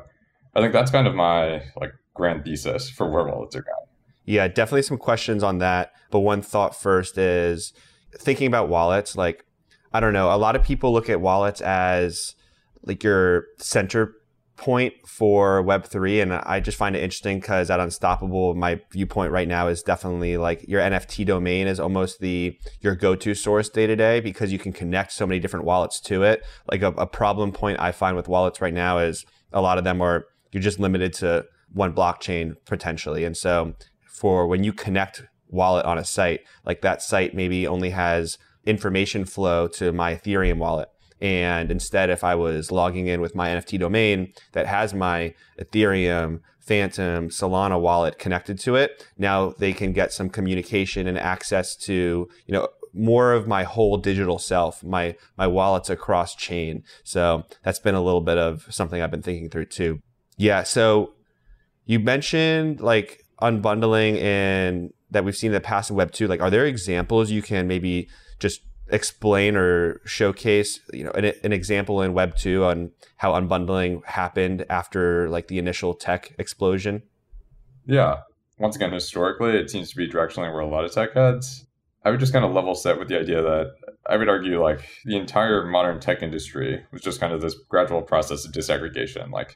I 0.53 0.61
think 0.61 0.73
that's 0.73 0.91
kind 0.91 1.07
of 1.07 1.15
my 1.15 1.63
like 1.75 1.93
grand 2.13 2.43
thesis 2.43 2.89
for 2.89 3.09
where 3.09 3.25
wallets 3.25 3.55
are 3.55 3.61
going. 3.61 3.87
Yeah, 4.25 4.47
definitely 4.47 4.83
some 4.83 4.97
questions 4.97 5.43
on 5.43 5.59
that. 5.59 5.93
But 6.09 6.19
one 6.19 6.41
thought 6.41 6.75
first 6.75 7.17
is 7.17 7.73
thinking 8.17 8.47
about 8.47 8.69
wallets. 8.69 9.15
Like, 9.15 9.45
I 9.93 9.99
don't 9.99 10.13
know, 10.13 10.33
a 10.33 10.37
lot 10.37 10.55
of 10.55 10.63
people 10.63 10.93
look 10.93 11.09
at 11.09 11.21
wallets 11.21 11.61
as 11.61 12.35
like 12.83 13.03
your 13.03 13.45
center 13.57 14.13
point 14.57 14.93
for 15.07 15.63
Web3. 15.63 16.21
And 16.21 16.33
I 16.33 16.59
just 16.59 16.77
find 16.77 16.95
it 16.95 17.01
interesting 17.01 17.39
because 17.39 17.69
at 17.71 17.79
Unstoppable, 17.79 18.53
my 18.53 18.79
viewpoint 18.91 19.31
right 19.31 19.47
now 19.47 19.67
is 19.67 19.81
definitely 19.81 20.37
like 20.37 20.67
your 20.67 20.81
NFT 20.81 21.25
domain 21.25 21.67
is 21.67 21.79
almost 21.79 22.19
the 22.19 22.57
your 22.79 22.95
go-to 22.95 23.33
source 23.33 23.69
day 23.69 23.87
to 23.87 23.95
day 23.95 24.19
because 24.19 24.51
you 24.51 24.59
can 24.59 24.71
connect 24.71 25.13
so 25.13 25.25
many 25.25 25.39
different 25.39 25.65
wallets 25.65 25.99
to 26.01 26.23
it. 26.23 26.45
Like 26.69 26.83
a, 26.83 26.89
a 26.89 27.07
problem 27.07 27.51
point 27.51 27.79
I 27.79 27.91
find 27.91 28.15
with 28.15 28.27
wallets 28.27 28.61
right 28.61 28.73
now 28.73 28.99
is 28.99 29.25
a 29.51 29.61
lot 29.61 29.79
of 29.79 29.83
them 29.83 29.99
are 29.99 30.25
you're 30.51 30.63
just 30.63 30.79
limited 30.79 31.13
to 31.13 31.45
one 31.73 31.93
blockchain 31.93 32.55
potentially. 32.65 33.23
And 33.23 33.35
so 33.35 33.73
for 34.05 34.47
when 34.47 34.63
you 34.63 34.73
connect 34.73 35.23
wallet 35.47 35.85
on 35.85 35.97
a 35.97 36.05
site, 36.05 36.41
like 36.65 36.81
that 36.81 37.01
site 37.01 37.33
maybe 37.33 37.67
only 37.67 37.91
has 37.91 38.37
information 38.65 39.25
flow 39.25 39.67
to 39.67 39.91
my 39.91 40.15
Ethereum 40.15 40.57
wallet. 40.57 40.89
And 41.19 41.69
instead, 41.69 42.09
if 42.09 42.23
I 42.23 42.33
was 42.33 42.71
logging 42.71 43.07
in 43.07 43.21
with 43.21 43.35
my 43.35 43.49
NFT 43.49 43.79
domain 43.79 44.33
that 44.53 44.65
has 44.65 44.93
my 44.93 45.35
Ethereum, 45.59 46.41
Phantom, 46.59 47.29
Solana 47.29 47.79
wallet 47.79 48.17
connected 48.17 48.59
to 48.59 48.75
it, 48.75 49.07
now 49.17 49.51
they 49.51 49.71
can 49.73 49.93
get 49.93 50.11
some 50.11 50.29
communication 50.29 51.07
and 51.07 51.17
access 51.17 51.75
to, 51.75 52.27
you 52.45 52.53
know, 52.53 52.67
more 52.93 53.33
of 53.33 53.47
my 53.47 53.63
whole 53.63 53.97
digital 53.97 54.37
self, 54.37 54.83
my 54.83 55.15
my 55.37 55.47
wallets 55.47 55.89
across 55.89 56.35
chain. 56.35 56.83
So 57.03 57.43
that's 57.63 57.79
been 57.79 57.95
a 57.95 58.01
little 58.01 58.21
bit 58.21 58.37
of 58.37 58.67
something 58.69 59.01
I've 59.01 59.11
been 59.11 59.21
thinking 59.21 59.49
through 59.49 59.65
too. 59.65 60.01
Yeah. 60.41 60.63
So 60.63 61.13
you 61.85 61.99
mentioned 61.99 62.81
like 62.81 63.23
unbundling 63.43 64.19
and 64.19 64.91
that 65.11 65.23
we've 65.23 65.35
seen 65.35 65.49
in 65.49 65.53
the 65.53 65.61
past 65.61 65.91
in 65.91 65.95
Web 65.95 66.11
two. 66.11 66.27
Like, 66.27 66.41
are 66.41 66.49
there 66.49 66.65
examples 66.65 67.29
you 67.29 67.43
can 67.43 67.67
maybe 67.67 68.09
just 68.39 68.61
explain 68.89 69.55
or 69.55 70.01
showcase, 70.03 70.79
you 70.91 71.03
know, 71.03 71.11
an, 71.11 71.31
an 71.43 71.53
example 71.53 72.01
in 72.01 72.13
Web 72.13 72.35
two 72.35 72.65
on 72.65 72.89
how 73.17 73.33
unbundling 73.33 74.03
happened 74.05 74.65
after 74.67 75.29
like 75.29 75.47
the 75.47 75.59
initial 75.59 75.93
tech 75.93 76.33
explosion? 76.39 77.03
Yeah. 77.85 78.21
Once 78.57 78.75
again, 78.75 78.91
historically, 78.91 79.51
it 79.51 79.69
seems 79.69 79.91
to 79.91 79.95
be 79.95 80.09
directionally 80.09 80.51
where 80.51 80.61
a 80.61 80.67
lot 80.67 80.85
of 80.85 80.91
tech 80.91 81.13
heads. 81.13 81.67
I 82.03 82.09
would 82.09 82.19
just 82.19 82.33
kind 82.33 82.43
of 82.43 82.51
level 82.51 82.73
set 82.73 82.97
with 82.97 83.09
the 83.09 83.19
idea 83.19 83.43
that 83.43 83.67
I 84.09 84.17
would 84.17 84.27
argue 84.27 84.59
like 84.59 84.89
the 85.05 85.17
entire 85.17 85.67
modern 85.67 85.99
tech 85.99 86.23
industry 86.23 86.83
was 86.91 87.03
just 87.03 87.19
kind 87.19 87.31
of 87.31 87.41
this 87.41 87.53
gradual 87.69 88.01
process 88.01 88.43
of 88.43 88.51
disaggregation. 88.53 89.29
Like 89.29 89.55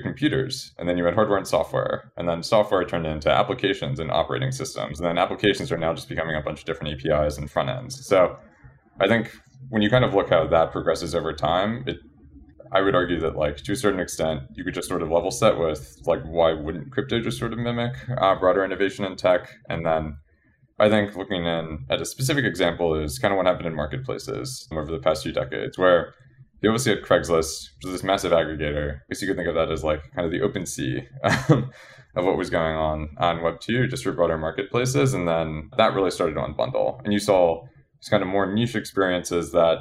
computers, 0.00 0.72
and 0.78 0.88
then 0.88 0.96
you 0.96 1.04
had 1.04 1.14
hardware 1.14 1.38
and 1.38 1.46
software, 1.46 2.10
and 2.16 2.28
then 2.28 2.42
software 2.42 2.84
turned 2.84 3.06
into 3.06 3.30
applications 3.30 3.98
and 3.98 4.10
operating 4.10 4.52
systems, 4.52 4.98
and 4.98 5.06
then 5.06 5.18
applications 5.18 5.72
are 5.72 5.78
now 5.78 5.92
just 5.92 6.08
becoming 6.08 6.36
a 6.36 6.40
bunch 6.40 6.60
of 6.60 6.64
different 6.64 6.94
APIs 6.94 7.38
and 7.38 7.50
front 7.50 7.68
ends. 7.68 8.06
So 8.06 8.36
I 9.00 9.08
think 9.08 9.30
when 9.68 9.82
you 9.82 9.90
kind 9.90 10.04
of 10.04 10.14
look 10.14 10.30
how 10.30 10.46
that 10.46 10.72
progresses 10.72 11.14
over 11.14 11.32
time, 11.32 11.84
it 11.86 11.98
I 12.74 12.80
would 12.80 12.94
argue 12.94 13.20
that 13.20 13.36
like 13.36 13.58
to 13.58 13.72
a 13.72 13.76
certain 13.76 14.00
extent, 14.00 14.44
you 14.54 14.64
could 14.64 14.72
just 14.72 14.88
sort 14.88 15.02
of 15.02 15.10
level 15.10 15.30
set 15.30 15.58
with 15.58 16.00
like 16.06 16.22
why 16.22 16.54
wouldn't 16.54 16.90
crypto 16.90 17.20
just 17.20 17.38
sort 17.38 17.52
of 17.52 17.58
mimic 17.58 17.94
uh, 18.16 18.34
broader 18.36 18.64
innovation 18.64 19.04
in 19.04 19.16
tech, 19.16 19.50
and 19.68 19.84
then 19.84 20.16
I 20.78 20.88
think 20.88 21.14
looking 21.14 21.44
in 21.44 21.84
at 21.90 22.00
a 22.00 22.06
specific 22.06 22.44
example 22.44 22.94
is 22.94 23.18
kind 23.18 23.32
of 23.32 23.36
what 23.36 23.46
happened 23.46 23.66
in 23.66 23.74
marketplaces 23.74 24.68
over 24.72 24.90
the 24.90 24.98
past 24.98 25.22
few 25.22 25.32
decades, 25.32 25.76
where 25.76 26.14
you 26.62 26.70
obviously 26.70 26.94
had 26.94 27.02
Craigslist, 27.02 27.70
which 27.76 27.86
is 27.86 27.92
this 27.92 28.04
massive 28.04 28.32
aggregator. 28.32 28.96
I 28.96 29.00
guess 29.08 29.20
you 29.20 29.28
could 29.28 29.36
think 29.36 29.48
of 29.48 29.54
that 29.56 29.70
as 29.70 29.82
like 29.82 30.02
kind 30.14 30.24
of 30.24 30.32
the 30.32 30.40
OpenSea 30.40 31.50
um, 31.50 31.70
of 32.14 32.24
what 32.24 32.36
was 32.36 32.50
going 32.50 32.76
on 32.76 33.10
on 33.18 33.42
Web 33.42 33.60
2, 33.60 33.88
just 33.88 34.04
for 34.04 34.12
broader 34.12 34.38
marketplaces. 34.38 35.14
And 35.14 35.26
then 35.26 35.70
that 35.76 35.94
really 35.94 36.10
started 36.10 36.34
to 36.34 36.40
unbundle. 36.40 37.02
And 37.04 37.12
you 37.12 37.18
saw 37.18 37.64
these 38.00 38.08
kind 38.08 38.22
of 38.22 38.28
more 38.28 38.52
niche 38.52 38.76
experiences 38.76 39.52
that 39.52 39.78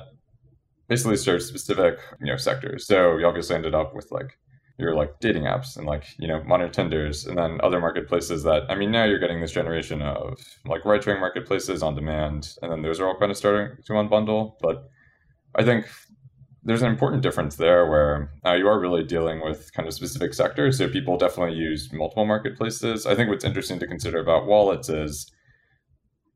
basically 0.88 1.17
serve 1.17 1.44
specific 1.44 2.00
you 2.20 2.28
know 2.28 2.38
sectors. 2.38 2.88
So 2.88 3.17
you 3.17 3.26
obviously 3.26 3.56
ended 3.56 3.76
up 3.76 3.96
with 3.96 4.12
like 4.12 4.38
your 4.82 4.96
like 4.96 5.20
dating 5.20 5.44
apps 5.44 5.78
and 5.78 5.86
like 5.86 6.06
you 6.17 6.28
know 6.28 6.44
modern 6.44 6.72
Tinders 6.72 7.26
and 7.26 7.38
then 7.38 7.60
other 7.62 7.80
marketplaces 7.80 8.44
that 8.44 8.63
i 8.70 8.76
mean 8.76 8.89
now 8.89 9.04
you're 9.04 9.20
getting 9.20 9.39
this 9.39 9.52
generation 9.52 10.02
of 10.02 10.39
like 10.65 10.84
right 10.86 11.04
sharing 11.04 11.20
marketplaces 11.20 11.84
on 11.84 11.94
demand 11.94 12.56
and 12.62 12.72
then 12.72 12.82
those 12.82 13.00
are 13.00 13.08
all 13.08 13.20
kind 13.20 13.32
of 13.32 13.38
starting 13.38 13.78
to 13.86 13.94
unbundle 13.94 14.54
but 14.60 14.89
i 15.56 15.63
think 15.63 15.86
there's 16.63 16.82
an 16.82 16.91
important 16.91 17.24
difference 17.24 17.56
there 17.56 17.89
where 17.89 18.32
uh, 18.45 18.54
you 18.54 18.67
are 18.67 18.80
really 18.80 19.04
dealing 19.04 19.41
with 19.41 19.74
kind 19.74 19.88
of 19.88 19.93
specific 19.93 20.34
sectors. 20.34 20.78
So 20.78 20.88
people 20.88 21.17
definitely 21.17 21.56
use 21.56 21.91
multiple 21.91 22.26
marketplaces. 22.26 23.06
I 23.06 23.15
think 23.15 23.30
what's 23.30 23.45
interesting 23.45 23.80
to 23.80 23.88
consider 23.88 24.19
about 24.19 24.45
wallets 24.45 24.88
is 24.89 25.32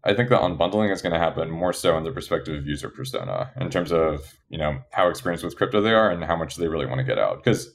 I 0.03 0.13
think 0.13 0.29
the 0.29 0.37
unbundling 0.37 0.91
is 0.91 1.01
going 1.01 1.13
to 1.13 1.19
happen 1.19 1.49
more 1.49 1.73
so 1.73 1.97
in 1.97 2.03
the 2.03 2.11
perspective 2.11 2.55
of 2.55 2.67
user 2.67 2.89
persona 2.89 3.51
in 3.59 3.69
terms 3.69 3.91
of, 3.91 4.35
you 4.49 4.57
know, 4.57 4.79
how 4.91 5.09
experienced 5.09 5.43
with 5.43 5.57
crypto 5.57 5.81
they 5.81 5.93
are 5.93 6.11
and 6.11 6.23
how 6.23 6.35
much 6.35 6.55
they 6.55 6.67
really 6.67 6.85
want 6.85 6.99
to 6.99 7.03
get 7.03 7.19
out. 7.19 7.43
Because 7.43 7.71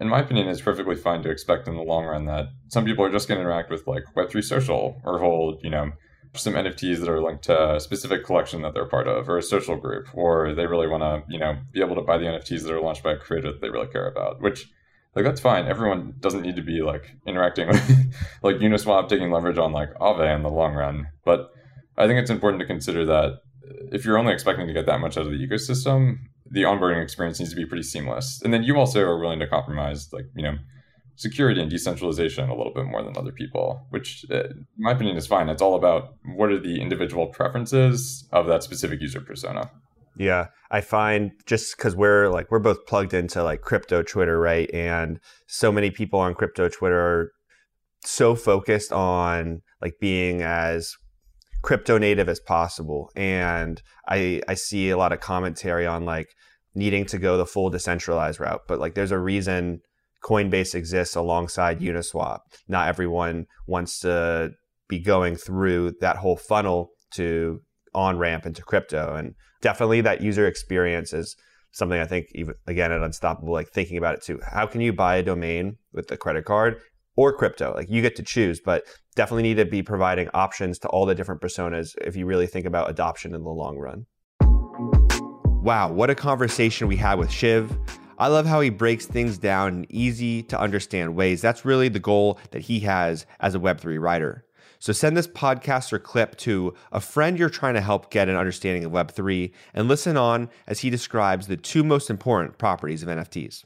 in 0.00 0.08
my 0.08 0.20
opinion, 0.20 0.48
it's 0.48 0.60
perfectly 0.60 0.96
fine 0.96 1.22
to 1.22 1.30
expect 1.30 1.68
in 1.68 1.76
the 1.76 1.82
long 1.82 2.04
run 2.04 2.26
that 2.26 2.46
some 2.68 2.84
people 2.84 3.04
are 3.04 3.10
just 3.10 3.28
going 3.28 3.38
to 3.38 3.42
interact 3.42 3.70
with 3.70 3.86
like 3.86 4.04
Web3 4.16 4.42
social 4.42 5.00
or 5.04 5.18
hold, 5.18 5.60
you 5.62 5.70
know, 5.70 5.92
some 6.34 6.54
NFTs 6.54 7.00
that 7.00 7.08
are 7.08 7.22
linked 7.22 7.44
to 7.44 7.74
a 7.74 7.80
specific 7.80 8.24
collection 8.24 8.62
that 8.62 8.74
they're 8.74 8.86
part 8.86 9.06
of 9.06 9.28
or 9.28 9.38
a 9.38 9.42
social 9.42 9.76
group, 9.76 10.06
or 10.14 10.54
they 10.54 10.66
really 10.66 10.88
want 10.88 11.02
to, 11.02 11.32
you 11.32 11.38
know, 11.38 11.58
be 11.72 11.80
able 11.80 11.94
to 11.94 12.02
buy 12.02 12.18
the 12.18 12.24
NFTs 12.24 12.62
that 12.62 12.72
are 12.72 12.80
launched 12.80 13.02
by 13.02 13.12
a 13.12 13.18
creator 13.18 13.52
that 13.52 13.60
they 13.60 13.68
really 13.68 13.88
care 13.88 14.08
about, 14.08 14.40
which 14.40 14.70
like 15.14 15.24
that's 15.24 15.40
fine. 15.40 15.66
Everyone 15.66 16.14
doesn't 16.20 16.42
need 16.42 16.56
to 16.56 16.62
be 16.62 16.80
like 16.80 17.16
interacting 17.26 17.68
with 17.68 18.14
like 18.42 18.56
Uniswap 18.56 19.08
taking 19.08 19.30
leverage 19.30 19.58
on 19.58 19.72
like 19.72 19.92
Aave 19.94 20.34
in 20.34 20.42
the 20.42 20.48
long 20.48 20.74
run. 20.74 21.08
But 21.24 21.50
I 21.98 22.06
think 22.06 22.18
it's 22.18 22.30
important 22.30 22.60
to 22.60 22.66
consider 22.66 23.04
that 23.04 23.40
if 23.92 24.04
you're 24.04 24.18
only 24.18 24.32
expecting 24.32 24.66
to 24.66 24.72
get 24.72 24.86
that 24.86 25.00
much 25.00 25.16
out 25.18 25.26
of 25.26 25.32
the 25.32 25.46
ecosystem, 25.46 26.16
the 26.50 26.62
onboarding 26.62 27.02
experience 27.02 27.40
needs 27.40 27.50
to 27.50 27.56
be 27.56 27.66
pretty 27.66 27.82
seamless. 27.82 28.40
And 28.42 28.52
then 28.52 28.62
you 28.62 28.76
also 28.76 29.02
are 29.02 29.18
willing 29.18 29.38
to 29.40 29.46
compromise 29.46 30.12
like, 30.12 30.26
you 30.34 30.42
know, 30.42 30.56
security 31.16 31.60
and 31.60 31.70
decentralization 31.70 32.48
a 32.48 32.54
little 32.56 32.72
bit 32.72 32.86
more 32.86 33.02
than 33.02 33.16
other 33.16 33.32
people, 33.32 33.86
which, 33.90 34.24
uh, 34.30 34.44
in 34.44 34.66
my 34.78 34.92
opinion, 34.92 35.16
is 35.16 35.26
fine. 35.26 35.48
It's 35.48 35.62
all 35.62 35.74
about 35.74 36.14
what 36.24 36.50
are 36.50 36.58
the 36.58 36.80
individual 36.80 37.26
preferences 37.26 38.28
of 38.32 38.46
that 38.46 38.62
specific 38.62 39.00
user 39.00 39.20
persona. 39.20 39.70
Yeah, 40.16 40.48
I 40.70 40.80
find 40.82 41.32
just 41.46 41.76
because 41.76 41.96
we're 41.96 42.28
like 42.28 42.50
we're 42.50 42.58
both 42.58 42.86
plugged 42.86 43.14
into 43.14 43.42
like 43.42 43.62
crypto 43.62 44.02
Twitter, 44.02 44.38
right? 44.38 44.72
And 44.74 45.20
so 45.46 45.72
many 45.72 45.90
people 45.90 46.20
on 46.20 46.34
crypto 46.34 46.68
Twitter 46.68 47.00
are 47.00 47.32
so 48.04 48.34
focused 48.34 48.92
on 48.92 49.62
like 49.80 49.94
being 50.00 50.42
as 50.42 50.96
crypto 51.62 51.96
native 51.96 52.28
as 52.28 52.40
possible. 52.40 53.10
And 53.16 53.80
I 54.06 54.42
I 54.48 54.54
see 54.54 54.90
a 54.90 54.98
lot 54.98 55.12
of 55.12 55.20
commentary 55.20 55.86
on 55.86 56.04
like 56.04 56.28
needing 56.74 57.06
to 57.06 57.18
go 57.18 57.36
the 57.36 57.46
full 57.46 57.70
decentralized 57.70 58.40
route, 58.40 58.62
but 58.68 58.78
like 58.78 58.94
there's 58.94 59.12
a 59.12 59.18
reason 59.18 59.80
Coinbase 60.24 60.74
exists 60.74 61.16
alongside 61.16 61.80
Uniswap. 61.80 62.38
Not 62.68 62.88
everyone 62.88 63.46
wants 63.66 64.00
to 64.00 64.50
be 64.88 65.00
going 65.00 65.36
through 65.36 65.94
that 66.00 66.16
whole 66.16 66.36
funnel 66.36 66.90
to 67.14 67.60
on 67.94 68.18
ramp 68.18 68.46
into 68.46 68.62
crypto. 68.62 69.14
And 69.14 69.34
definitely 69.60 70.00
that 70.02 70.20
user 70.20 70.46
experience 70.46 71.12
is 71.12 71.36
something 71.72 72.00
I 72.00 72.06
think 72.06 72.26
even 72.34 72.54
again 72.66 72.92
at 72.92 73.02
Unstoppable, 73.02 73.52
like 73.52 73.70
thinking 73.70 73.96
about 73.96 74.14
it 74.14 74.22
too. 74.22 74.40
How 74.46 74.66
can 74.66 74.80
you 74.80 74.92
buy 74.92 75.16
a 75.16 75.22
domain 75.22 75.76
with 75.92 76.10
a 76.10 76.16
credit 76.16 76.44
card 76.44 76.80
or 77.16 77.36
crypto? 77.36 77.74
Like 77.74 77.90
you 77.90 78.02
get 78.02 78.16
to 78.16 78.22
choose, 78.22 78.60
but 78.64 78.84
definitely 79.16 79.42
need 79.42 79.56
to 79.56 79.64
be 79.64 79.82
providing 79.82 80.28
options 80.34 80.78
to 80.80 80.88
all 80.88 81.06
the 81.06 81.14
different 81.14 81.40
personas 81.40 81.94
if 82.02 82.16
you 82.16 82.26
really 82.26 82.46
think 82.46 82.66
about 82.66 82.90
adoption 82.90 83.34
in 83.34 83.42
the 83.42 83.50
long 83.50 83.78
run. 83.78 84.06
Wow, 85.62 85.92
what 85.92 86.10
a 86.10 86.14
conversation 86.14 86.88
we 86.88 86.96
had 86.96 87.18
with 87.18 87.30
Shiv. 87.30 87.72
I 88.22 88.28
love 88.28 88.46
how 88.46 88.60
he 88.60 88.70
breaks 88.70 89.04
things 89.04 89.36
down 89.36 89.74
in 89.74 89.86
easy 89.88 90.44
to 90.44 90.60
understand 90.60 91.16
ways. 91.16 91.40
That's 91.42 91.64
really 91.64 91.88
the 91.88 91.98
goal 91.98 92.38
that 92.52 92.62
he 92.62 92.78
has 92.80 93.26
as 93.40 93.56
a 93.56 93.58
Web3 93.58 94.00
writer. 94.00 94.44
So 94.78 94.92
send 94.92 95.16
this 95.16 95.26
podcast 95.26 95.92
or 95.92 95.98
clip 95.98 96.36
to 96.36 96.72
a 96.92 97.00
friend 97.00 97.36
you're 97.36 97.50
trying 97.50 97.74
to 97.74 97.80
help 97.80 98.12
get 98.12 98.28
an 98.28 98.36
understanding 98.36 98.84
of 98.84 98.92
Web3 98.92 99.52
and 99.74 99.88
listen 99.88 100.16
on 100.16 100.50
as 100.68 100.78
he 100.78 100.88
describes 100.88 101.48
the 101.48 101.56
two 101.56 101.82
most 101.82 102.10
important 102.10 102.58
properties 102.58 103.02
of 103.02 103.08
NFTs. 103.08 103.64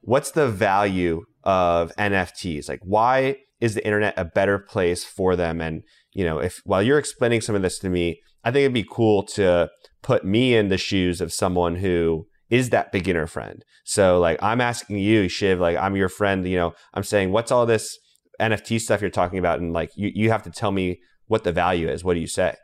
What's 0.00 0.32
the 0.32 0.48
value 0.48 1.22
of 1.44 1.92
NFTs? 1.96 2.68
Like, 2.68 2.80
why 2.82 3.36
is 3.60 3.74
the 3.76 3.84
internet 3.84 4.14
a 4.16 4.24
better 4.24 4.58
place 4.58 5.04
for 5.04 5.36
them? 5.36 5.60
And, 5.60 5.84
you 6.12 6.24
know, 6.24 6.40
if 6.40 6.60
while 6.64 6.82
you're 6.82 6.98
explaining 6.98 7.40
some 7.40 7.54
of 7.54 7.62
this 7.62 7.78
to 7.78 7.88
me, 7.88 8.20
I 8.42 8.50
think 8.50 8.62
it'd 8.62 8.74
be 8.74 8.88
cool 8.90 9.22
to 9.34 9.70
put 10.02 10.24
me 10.24 10.56
in 10.56 10.70
the 10.70 10.78
shoes 10.78 11.20
of 11.20 11.32
someone 11.32 11.76
who 11.76 12.26
is 12.50 12.70
that 12.70 12.92
beginner 12.92 13.26
friend. 13.26 13.64
So 13.84 14.18
like 14.18 14.42
I'm 14.42 14.60
asking 14.60 14.98
you, 14.98 15.28
Shiv, 15.28 15.60
like 15.60 15.76
I'm 15.76 15.96
your 15.96 16.08
friend, 16.08 16.46
you 16.46 16.56
know, 16.56 16.74
I'm 16.92 17.04
saying 17.04 17.32
what's 17.32 17.52
all 17.52 17.66
this 17.66 17.98
NFT 18.40 18.80
stuff 18.80 19.00
you're 19.00 19.10
talking 19.10 19.38
about 19.38 19.60
and 19.60 19.72
like 19.72 19.90
you, 19.96 20.10
you 20.14 20.30
have 20.30 20.42
to 20.42 20.50
tell 20.50 20.72
me 20.72 21.00
what 21.26 21.44
the 21.44 21.52
value 21.52 21.88
is. 21.88 22.04
What 22.04 22.14
do 22.14 22.20
you 22.20 22.26
say? 22.26 22.56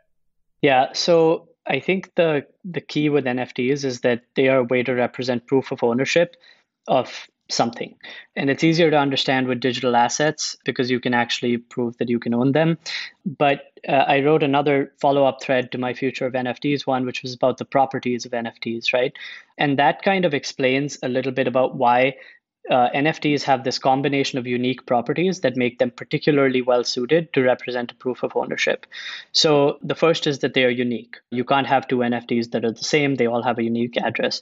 Yeah, 0.61 0.87
so 0.93 1.49
I 1.65 1.79
think 1.79 2.13
the 2.15 2.45
the 2.65 2.81
key 2.81 3.09
with 3.09 3.25
NFTs 3.25 3.85
is 3.85 4.01
that 4.01 4.23
they 4.35 4.49
are 4.49 4.59
a 4.59 4.63
way 4.63 4.83
to 4.83 4.93
represent 4.93 5.47
proof 5.47 5.71
of 5.71 5.83
ownership 5.83 6.35
of 6.87 7.27
something. 7.49 7.95
And 8.35 8.49
it's 8.49 8.63
easier 8.63 8.91
to 8.91 8.97
understand 8.97 9.47
with 9.47 9.59
digital 9.59 9.95
assets 9.95 10.57
because 10.65 10.91
you 10.91 10.99
can 10.99 11.13
actually 11.13 11.57
prove 11.57 11.97
that 11.97 12.09
you 12.09 12.19
can 12.19 12.33
own 12.33 12.51
them. 12.51 12.77
But 13.25 13.71
uh, 13.87 13.91
I 13.91 14.21
wrote 14.21 14.43
another 14.43 14.93
follow 14.99 15.25
up 15.25 15.41
thread 15.41 15.71
to 15.71 15.77
my 15.77 15.93
Future 15.93 16.25
of 16.25 16.33
NFTs 16.33 16.85
one, 16.85 17.05
which 17.05 17.23
was 17.23 17.33
about 17.33 17.57
the 17.57 17.65
properties 17.65 18.25
of 18.25 18.31
NFTs, 18.31 18.93
right? 18.93 19.13
And 19.57 19.79
that 19.79 20.01
kind 20.01 20.25
of 20.25 20.33
explains 20.33 20.97
a 21.03 21.09
little 21.09 21.31
bit 21.31 21.47
about 21.47 21.75
why. 21.75 22.15
Uh, 22.69 22.89
NFTs 22.93 23.43
have 23.43 23.63
this 23.63 23.79
combination 23.79 24.37
of 24.37 24.45
unique 24.45 24.85
properties 24.85 25.39
that 25.39 25.55
make 25.55 25.79
them 25.79 25.89
particularly 25.89 26.61
well 26.61 26.83
suited 26.83 27.31
to 27.31 27.41
represent 27.41 27.93
a 27.93 27.95
proof 27.95 28.23
of 28.23 28.35
ownership. 28.35 28.85
So, 29.31 29.77
the 29.81 29.95
first 29.95 30.27
is 30.27 30.39
that 30.39 30.53
they 30.53 30.65
are 30.65 30.69
unique. 30.69 31.15
You 31.31 31.45
can't 31.45 31.67
have 31.67 31.87
two 31.87 31.99
NFTs 31.99 32.51
that 32.51 32.65
are 32.65 32.73
the 32.73 32.83
same, 32.83 33.15
they 33.15 33.25
all 33.25 33.41
have 33.41 33.57
a 33.57 33.63
unique 33.63 33.95
address. 33.95 34.41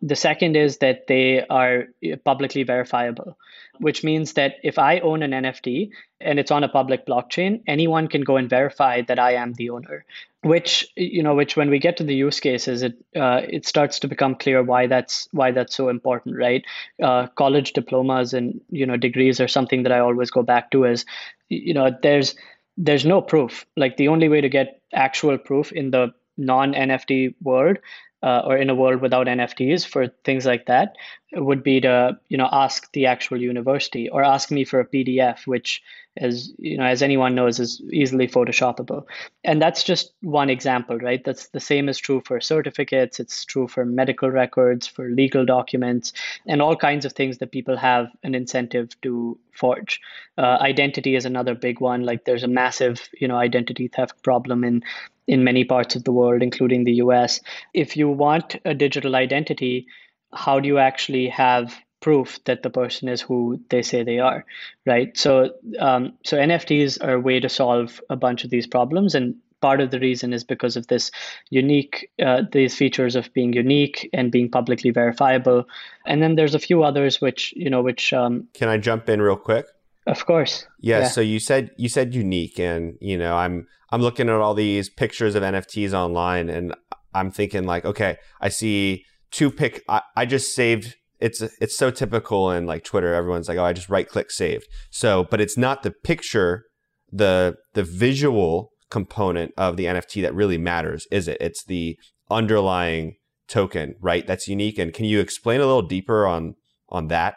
The 0.00 0.16
second 0.16 0.56
is 0.56 0.78
that 0.78 1.06
they 1.08 1.44
are 1.48 1.86
publicly 2.24 2.62
verifiable, 2.62 3.36
which 3.80 4.04
means 4.04 4.34
that 4.34 4.56
if 4.62 4.78
I 4.78 5.00
own 5.00 5.22
an 5.22 5.32
NFT 5.32 5.90
and 6.20 6.38
it's 6.38 6.52
on 6.52 6.62
a 6.62 6.68
public 6.68 7.04
blockchain, 7.04 7.62
anyone 7.66 8.06
can 8.06 8.22
go 8.22 8.36
and 8.36 8.48
verify 8.48 9.02
that 9.02 9.18
I 9.18 9.34
am 9.34 9.54
the 9.54 9.70
owner. 9.70 10.04
Which 10.42 10.86
you 10.94 11.24
know, 11.24 11.34
which 11.34 11.56
when 11.56 11.68
we 11.68 11.80
get 11.80 11.96
to 11.96 12.04
the 12.04 12.14
use 12.14 12.38
cases, 12.38 12.82
it 12.82 12.96
uh, 13.16 13.42
it 13.48 13.66
starts 13.66 13.98
to 14.00 14.08
become 14.08 14.36
clear 14.36 14.62
why 14.62 14.86
that's 14.86 15.26
why 15.32 15.50
that's 15.50 15.74
so 15.74 15.88
important, 15.88 16.36
right? 16.36 16.64
Uh, 17.02 17.26
college 17.26 17.72
diplomas 17.72 18.34
and 18.34 18.60
you 18.70 18.86
know 18.86 18.96
degrees 18.96 19.40
are 19.40 19.48
something 19.48 19.82
that 19.82 19.90
I 19.90 19.98
always 19.98 20.30
go 20.30 20.42
back 20.42 20.70
to. 20.70 20.84
Is 20.84 21.04
you 21.48 21.74
know, 21.74 21.90
there's 22.02 22.36
there's 22.76 23.04
no 23.04 23.20
proof. 23.20 23.66
Like 23.76 23.96
the 23.96 24.08
only 24.08 24.28
way 24.28 24.40
to 24.40 24.48
get 24.48 24.80
actual 24.92 25.38
proof 25.38 25.72
in 25.72 25.90
the 25.90 26.14
non 26.38 26.72
NFT 26.72 27.34
world 27.42 27.78
uh, 28.22 28.42
or 28.44 28.56
in 28.56 28.68
a 28.68 28.74
world 28.74 29.00
without 29.00 29.26
NFTs 29.26 29.86
for 29.86 30.08
things 30.24 30.44
like 30.44 30.66
that 30.66 30.96
would 31.34 31.62
be 31.62 31.80
to 31.80 32.18
you 32.28 32.36
know 32.36 32.48
ask 32.50 32.90
the 32.92 33.06
actual 33.06 33.40
university 33.40 34.08
or 34.08 34.24
ask 34.24 34.50
me 34.50 34.64
for 34.64 34.80
a 34.80 34.86
PDF, 34.86 35.46
which 35.46 35.82
as 36.16 36.52
you 36.58 36.76
know 36.76 36.84
as 36.84 37.00
anyone 37.00 37.36
knows 37.36 37.60
is 37.60 37.80
easily 37.92 38.26
photoshoppable. 38.26 39.04
And 39.44 39.62
that's 39.62 39.84
just 39.84 40.14
one 40.22 40.50
example, 40.50 40.98
right? 40.98 41.22
That's 41.22 41.48
the 41.48 41.60
same 41.60 41.88
is 41.88 41.98
true 41.98 42.20
for 42.24 42.40
certificates. 42.40 43.20
It's 43.20 43.44
true 43.44 43.68
for 43.68 43.84
medical 43.84 44.30
records, 44.30 44.86
for 44.86 45.10
legal 45.10 45.44
documents, 45.44 46.12
and 46.46 46.60
all 46.60 46.74
kinds 46.74 47.04
of 47.04 47.12
things 47.12 47.38
that 47.38 47.52
people 47.52 47.76
have 47.76 48.08
an 48.24 48.34
incentive 48.34 49.00
to 49.02 49.38
forge. 49.52 50.00
Uh, 50.36 50.58
identity 50.60 51.14
is 51.14 51.24
another 51.24 51.54
big 51.54 51.80
one. 51.80 52.02
Like 52.02 52.24
there's 52.24 52.42
a 52.42 52.48
massive 52.48 53.08
you 53.20 53.28
know 53.28 53.36
identity 53.36 53.86
theft 53.86 54.20
problem 54.24 54.64
in 54.64 54.82
in 55.28 55.44
many 55.44 55.62
parts 55.62 55.94
of 55.94 56.04
the 56.04 56.12
world, 56.12 56.42
including 56.42 56.84
the 56.84 56.94
US. 56.94 57.40
If 57.74 57.96
you 57.96 58.08
want 58.08 58.56
a 58.64 58.74
digital 58.74 59.14
identity, 59.14 59.86
how 60.32 60.58
do 60.58 60.66
you 60.66 60.78
actually 60.78 61.28
have 61.28 61.76
proof 62.00 62.42
that 62.44 62.62
the 62.62 62.70
person 62.70 63.08
is 63.08 63.20
who 63.20 63.60
they 63.70 63.82
say 63.82 64.02
they 64.02 64.18
are, 64.18 64.44
right? 64.86 65.16
So, 65.16 65.50
um, 65.78 66.14
so 66.24 66.38
NFTs 66.38 67.02
are 67.02 67.14
a 67.14 67.20
way 67.20 67.40
to 67.40 67.48
solve 67.48 68.00
a 68.08 68.16
bunch 68.16 68.44
of 68.44 68.50
these 68.50 68.66
problems, 68.66 69.14
and 69.14 69.34
part 69.60 69.80
of 69.80 69.90
the 69.90 69.98
reason 69.98 70.32
is 70.32 70.44
because 70.44 70.76
of 70.76 70.86
this 70.86 71.10
unique 71.50 72.10
uh, 72.24 72.42
these 72.52 72.74
features 72.76 73.16
of 73.16 73.32
being 73.34 73.52
unique 73.52 74.08
and 74.12 74.30
being 74.30 74.48
publicly 74.48 74.92
verifiable 74.92 75.64
and 76.06 76.22
then 76.22 76.36
there's 76.36 76.54
a 76.54 76.60
few 76.60 76.84
others 76.84 77.20
which 77.20 77.52
you 77.56 77.68
know 77.68 77.82
which 77.82 78.12
um, 78.12 78.46
can 78.54 78.68
i 78.68 78.78
jump 78.78 79.08
in 79.08 79.20
real 79.20 79.36
quick 79.36 79.66
of 80.08 80.24
course. 80.26 80.66
Yeah, 80.80 81.00
yeah, 81.00 81.08
So 81.08 81.20
you 81.20 81.38
said 81.38 81.70
you 81.76 81.88
said 81.88 82.14
unique, 82.14 82.58
and 82.58 82.94
you 83.00 83.16
know 83.16 83.36
I'm 83.36 83.66
I'm 83.90 84.00
looking 84.00 84.28
at 84.28 84.34
all 84.34 84.54
these 84.54 84.88
pictures 84.88 85.34
of 85.34 85.42
NFTs 85.42 85.92
online, 85.92 86.48
and 86.48 86.74
I'm 87.14 87.30
thinking 87.30 87.64
like, 87.64 87.84
okay, 87.84 88.16
I 88.40 88.48
see 88.48 89.04
two 89.30 89.50
pick. 89.50 89.82
I, 89.88 90.02
I 90.16 90.26
just 90.26 90.54
saved. 90.54 90.96
It's 91.20 91.42
it's 91.60 91.76
so 91.76 91.90
typical 91.90 92.50
in 92.50 92.66
like 92.66 92.84
Twitter. 92.84 93.14
Everyone's 93.14 93.48
like, 93.48 93.58
oh, 93.58 93.64
I 93.64 93.72
just 93.72 93.88
right 93.88 94.08
click 94.08 94.30
saved. 94.30 94.66
So, 94.90 95.24
but 95.30 95.40
it's 95.40 95.56
not 95.56 95.82
the 95.82 95.90
picture, 95.90 96.64
the 97.12 97.56
the 97.74 97.82
visual 97.82 98.70
component 98.90 99.52
of 99.56 99.76
the 99.76 99.84
NFT 99.84 100.22
that 100.22 100.34
really 100.34 100.58
matters, 100.58 101.06
is 101.10 101.28
it? 101.28 101.36
It's 101.40 101.64
the 101.64 101.98
underlying 102.30 103.16
token, 103.48 103.94
right? 104.00 104.26
That's 104.26 104.48
unique. 104.48 104.78
And 104.78 104.92
can 104.92 105.04
you 105.04 105.20
explain 105.20 105.60
a 105.60 105.66
little 105.66 105.82
deeper 105.82 106.26
on 106.26 106.54
on 106.88 107.08
that? 107.08 107.36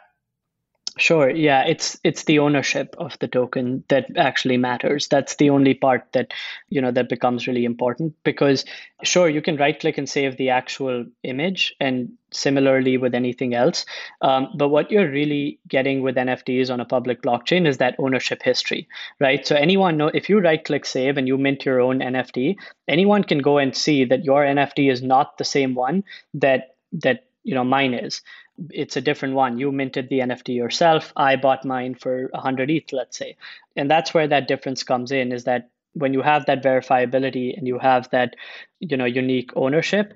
Sure. 0.98 1.30
Yeah, 1.30 1.64
it's 1.64 1.98
it's 2.04 2.24
the 2.24 2.38
ownership 2.40 2.94
of 2.98 3.18
the 3.18 3.26
token 3.26 3.82
that 3.88 4.14
actually 4.18 4.58
matters. 4.58 5.08
That's 5.08 5.36
the 5.36 5.48
only 5.48 5.72
part 5.72 6.04
that 6.12 6.32
you 6.68 6.82
know 6.82 6.90
that 6.90 7.08
becomes 7.08 7.46
really 7.46 7.64
important 7.64 8.14
because 8.24 8.66
sure 9.02 9.26
you 9.26 9.40
can 9.40 9.56
right 9.56 9.78
click 9.80 9.96
and 9.96 10.06
save 10.06 10.36
the 10.36 10.50
actual 10.50 11.06
image 11.22 11.74
and 11.80 12.12
similarly 12.30 12.98
with 12.98 13.14
anything 13.14 13.54
else. 13.54 13.86
Um, 14.20 14.48
but 14.54 14.68
what 14.68 14.90
you're 14.90 15.10
really 15.10 15.58
getting 15.66 16.02
with 16.02 16.16
NFTs 16.16 16.70
on 16.70 16.78
a 16.80 16.84
public 16.84 17.22
blockchain 17.22 17.66
is 17.66 17.78
that 17.78 17.96
ownership 17.98 18.42
history, 18.42 18.86
right? 19.18 19.46
So 19.46 19.56
anyone 19.56 19.96
know 19.96 20.08
if 20.12 20.28
you 20.28 20.40
right 20.40 20.62
click 20.62 20.84
save 20.84 21.16
and 21.16 21.26
you 21.26 21.38
mint 21.38 21.64
your 21.64 21.80
own 21.80 22.00
NFT, 22.00 22.56
anyone 22.86 23.24
can 23.24 23.38
go 23.38 23.56
and 23.56 23.74
see 23.74 24.04
that 24.04 24.24
your 24.24 24.44
NFT 24.44 24.92
is 24.92 25.02
not 25.02 25.38
the 25.38 25.44
same 25.44 25.74
one 25.74 26.04
that 26.34 26.76
that 26.92 27.24
you 27.44 27.54
know 27.54 27.64
mine 27.64 27.94
is 27.94 28.22
it's 28.70 28.96
a 28.96 29.00
different 29.00 29.34
one. 29.34 29.58
You 29.58 29.72
minted 29.72 30.08
the 30.08 30.20
NFT 30.20 30.54
yourself. 30.54 31.12
I 31.16 31.36
bought 31.36 31.64
mine 31.64 31.94
for 31.94 32.28
100 32.32 32.70
ETH, 32.70 32.92
let's 32.92 33.16
say. 33.16 33.36
And 33.76 33.90
that's 33.90 34.12
where 34.12 34.28
that 34.28 34.48
difference 34.48 34.82
comes 34.82 35.10
in 35.10 35.32
is 35.32 35.44
that 35.44 35.70
when 35.94 36.12
you 36.12 36.22
have 36.22 36.46
that 36.46 36.62
verifiability 36.62 37.56
and 37.56 37.66
you 37.66 37.78
have 37.78 38.08
that, 38.10 38.36
you 38.80 38.96
know, 38.96 39.04
unique 39.04 39.50
ownership, 39.56 40.14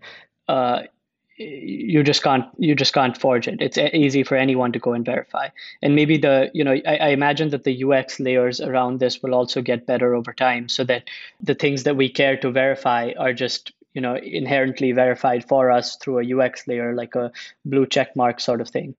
uh, 0.49 0.83
you 1.39 2.03
just 2.03 2.23
can't 2.23 2.47
you 2.57 2.75
just 2.75 2.95
can't 2.95 3.19
forge 3.19 3.47
it 3.47 3.61
it's 3.61 3.77
easy 3.77 4.23
for 4.23 4.37
anyone 4.37 4.73
to 4.73 4.79
go 4.79 4.95
and 4.95 5.05
verify 5.05 5.49
and 5.83 5.95
maybe 5.95 6.17
the 6.17 6.51
you 6.55 6.65
know 6.65 6.73
I, 6.87 6.97
I, 6.97 7.09
imagine 7.09 7.51
that 7.51 7.65
the 7.65 7.85
ux 7.85 8.19
layers 8.19 8.59
around 8.59 9.01
this 9.01 9.23
will 9.23 9.35
also 9.35 9.61
get 9.61 9.85
better 9.85 10.15
over 10.15 10.33
time 10.33 10.71
so 10.71 10.83
that 10.85 11.11
the 11.43 11.55
things 11.55 11.83
that 11.83 11.95
we 11.95 12.09
care 12.09 12.39
to 12.39 12.51
verify 12.51 13.13
are 13.19 13.35
just 13.35 13.73
you 13.97 14.03
know 14.03 14.15
inherently 14.17 14.93
verified 14.93 15.49
for 15.49 15.71
us 15.71 15.97
through 15.97 16.21
a 16.21 16.39
UX 16.39 16.69
layer 16.69 16.95
like 16.95 17.15
a 17.15 17.33
blue 17.65 17.87
check 17.87 18.15
mark 18.15 18.39
sort 18.41 18.61
of 18.61 18.69
thing. 18.69 18.95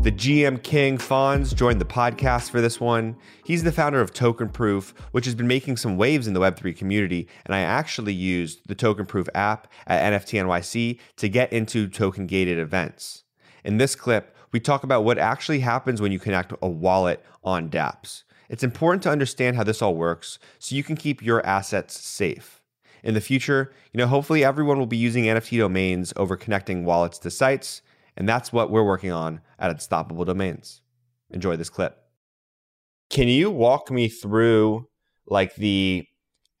The 0.00 0.12
GM 0.12 0.62
King 0.62 0.96
Fonz 0.98 1.54
joined 1.54 1.80
the 1.80 1.86
podcast 1.86 2.50
for 2.50 2.60
this 2.60 2.78
one. 2.78 3.16
He's 3.44 3.64
the 3.64 3.72
founder 3.72 4.00
of 4.00 4.12
tokenproof, 4.12 4.92
which 5.10 5.24
has 5.24 5.34
been 5.34 5.48
making 5.48 5.78
some 5.78 5.96
waves 5.96 6.28
in 6.28 6.34
the 6.34 6.40
Web3 6.40 6.76
community. 6.76 7.26
And 7.46 7.54
I 7.54 7.60
actually 7.60 8.12
used 8.12 8.68
the 8.68 8.74
tokenproof 8.74 9.28
app 9.34 9.72
at 9.86 10.12
NFT 10.12 10.44
NYC 10.44 11.00
to 11.16 11.28
get 11.28 11.52
into 11.52 11.88
token 11.88 12.26
gated 12.26 12.58
events. 12.58 13.24
In 13.64 13.78
this 13.78 13.96
clip, 13.96 14.36
we 14.52 14.60
talk 14.60 14.84
about 14.84 15.04
what 15.04 15.18
actually 15.18 15.60
happens 15.60 16.02
when 16.02 16.12
you 16.12 16.20
connect 16.20 16.52
a 16.60 16.68
wallet 16.68 17.24
on 17.42 17.70
dApps. 17.70 18.24
It's 18.50 18.62
important 18.62 19.02
to 19.04 19.10
understand 19.10 19.56
how 19.56 19.64
this 19.64 19.80
all 19.80 19.96
works 19.96 20.38
so 20.58 20.76
you 20.76 20.84
can 20.84 20.96
keep 20.96 21.22
your 21.22 21.44
assets 21.46 21.98
safe 21.98 22.60
in 23.04 23.14
the 23.14 23.20
future, 23.20 23.70
you 23.92 23.98
know, 23.98 24.06
hopefully 24.06 24.42
everyone 24.42 24.78
will 24.78 24.86
be 24.86 24.96
using 24.96 25.24
NFT 25.24 25.58
domains 25.58 26.12
over 26.16 26.36
connecting 26.36 26.84
wallets 26.84 27.18
to 27.18 27.30
sites, 27.30 27.82
and 28.16 28.26
that's 28.28 28.52
what 28.52 28.70
we're 28.70 28.82
working 28.82 29.12
on 29.12 29.42
at 29.58 29.70
Unstoppable 29.70 30.24
Domains. 30.24 30.80
Enjoy 31.30 31.54
this 31.54 31.68
clip. 31.68 31.98
Can 33.10 33.28
you 33.28 33.50
walk 33.50 33.90
me 33.90 34.08
through 34.08 34.88
like 35.26 35.54
the 35.56 36.04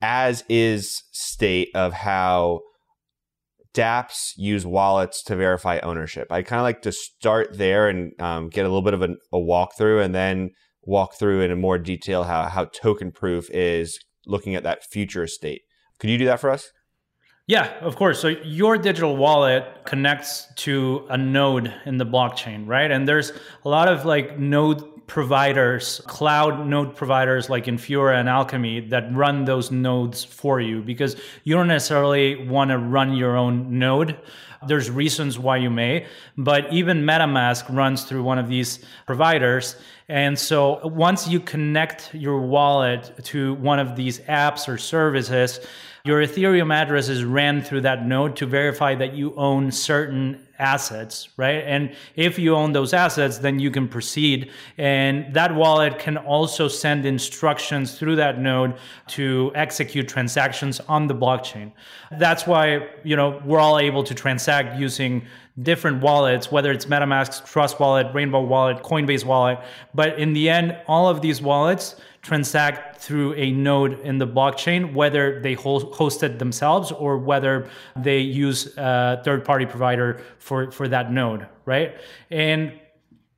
as 0.02 0.44
is 0.50 1.02
state 1.12 1.70
of 1.74 1.94
how 1.94 2.60
dApps 3.72 4.34
use 4.36 4.66
wallets 4.66 5.22
to 5.24 5.36
verify 5.36 5.78
ownership? 5.78 6.30
I 6.30 6.42
kind 6.42 6.60
of 6.60 6.64
like 6.64 6.82
to 6.82 6.92
start 6.92 7.56
there 7.56 7.88
and 7.88 8.12
um, 8.20 8.50
get 8.50 8.66
a 8.66 8.68
little 8.68 8.82
bit 8.82 8.94
of 8.94 9.02
a, 9.02 9.14
a 9.32 9.38
walkthrough 9.38 10.04
and 10.04 10.14
then 10.14 10.50
walk 10.82 11.14
through 11.14 11.40
in 11.40 11.58
more 11.58 11.78
detail 11.78 12.24
how, 12.24 12.44
how 12.44 12.66
tokenproof 12.66 13.46
is 13.50 13.98
looking 14.26 14.54
at 14.54 14.62
that 14.64 14.84
future 14.84 15.26
state. 15.26 15.62
Could 15.98 16.10
you 16.10 16.18
do 16.18 16.26
that 16.26 16.40
for 16.40 16.50
us? 16.50 16.72
Yeah, 17.46 17.78
of 17.80 17.96
course. 17.96 18.20
So 18.20 18.28
your 18.28 18.78
digital 18.78 19.16
wallet 19.16 19.84
connects 19.84 20.46
to 20.56 21.06
a 21.10 21.18
node 21.18 21.74
in 21.84 21.98
the 21.98 22.06
blockchain, 22.06 22.66
right? 22.66 22.90
And 22.90 23.06
there's 23.06 23.32
a 23.64 23.68
lot 23.68 23.88
of 23.88 24.06
like 24.06 24.38
node 24.38 24.82
providers, 25.06 26.00
cloud 26.06 26.66
node 26.66 26.96
providers 26.96 27.50
like 27.50 27.66
Infura 27.66 28.18
and 28.18 28.28
Alchemy 28.28 28.88
that 28.88 29.14
run 29.14 29.44
those 29.44 29.70
nodes 29.70 30.24
for 30.24 30.60
you 30.60 30.80
because 30.80 31.16
you 31.44 31.54
don't 31.54 31.68
necessarily 31.68 32.46
want 32.46 32.70
to 32.70 32.78
run 32.78 33.14
your 33.14 33.36
own 33.36 33.78
node. 33.78 34.16
There's 34.66 34.90
reasons 34.90 35.38
why 35.38 35.58
you 35.58 35.68
may, 35.68 36.06
but 36.38 36.72
even 36.72 37.02
MetaMask 37.02 37.74
runs 37.74 38.04
through 38.04 38.22
one 38.22 38.38
of 38.38 38.48
these 38.48 38.84
providers. 39.06 39.76
And 40.08 40.38
so 40.38 40.86
once 40.86 41.28
you 41.28 41.40
connect 41.40 42.14
your 42.14 42.40
wallet 42.40 43.24
to 43.24 43.54
one 43.54 43.78
of 43.78 43.96
these 43.96 44.20
apps 44.20 44.66
or 44.66 44.78
services, 44.78 45.60
your 46.06 46.20
Ethereum 46.20 46.70
address 46.70 47.08
is 47.08 47.24
ran 47.24 47.62
through 47.62 47.80
that 47.80 48.04
node 48.04 48.36
to 48.36 48.44
verify 48.44 48.94
that 48.94 49.14
you 49.14 49.34
own 49.36 49.72
certain 49.72 50.46
assets, 50.58 51.30
right? 51.38 51.64
And 51.64 51.96
if 52.14 52.38
you 52.38 52.54
own 52.54 52.72
those 52.72 52.92
assets, 52.92 53.38
then 53.38 53.58
you 53.58 53.70
can 53.70 53.88
proceed. 53.88 54.50
And 54.76 55.32
that 55.32 55.54
wallet 55.54 55.98
can 55.98 56.18
also 56.18 56.68
send 56.68 57.06
instructions 57.06 57.98
through 57.98 58.16
that 58.16 58.38
node 58.38 58.76
to 59.08 59.50
execute 59.54 60.06
transactions 60.06 60.78
on 60.80 61.06
the 61.06 61.14
blockchain. 61.14 61.72
That's 62.18 62.46
why, 62.46 62.86
you 63.02 63.16
know, 63.16 63.40
we're 63.42 63.58
all 63.58 63.78
able 63.78 64.04
to 64.04 64.14
transact 64.14 64.78
using 64.78 65.24
different 65.62 66.02
wallets, 66.02 66.52
whether 66.52 66.70
it's 66.70 66.84
MetaMask, 66.84 67.46
Trust 67.50 67.80
Wallet, 67.80 68.08
Rainbow 68.12 68.42
Wallet, 68.42 68.82
Coinbase 68.82 69.24
Wallet. 69.24 69.58
But 69.94 70.18
in 70.18 70.34
the 70.34 70.50
end, 70.50 70.76
all 70.86 71.08
of 71.08 71.22
these 71.22 71.40
wallets 71.40 71.96
transact 72.24 72.98
through 73.00 73.34
a 73.34 73.52
node 73.52 74.00
in 74.00 74.18
the 74.18 74.26
blockchain, 74.26 74.94
whether 74.94 75.40
they 75.40 75.54
host 75.54 76.22
it 76.22 76.38
themselves 76.38 76.90
or 76.90 77.18
whether 77.18 77.68
they 77.96 78.18
use 78.18 78.74
a 78.78 79.20
third 79.24 79.44
party 79.44 79.66
provider 79.66 80.20
for, 80.38 80.70
for 80.72 80.88
that 80.88 81.12
node, 81.12 81.46
right? 81.66 81.96
And 82.30 82.72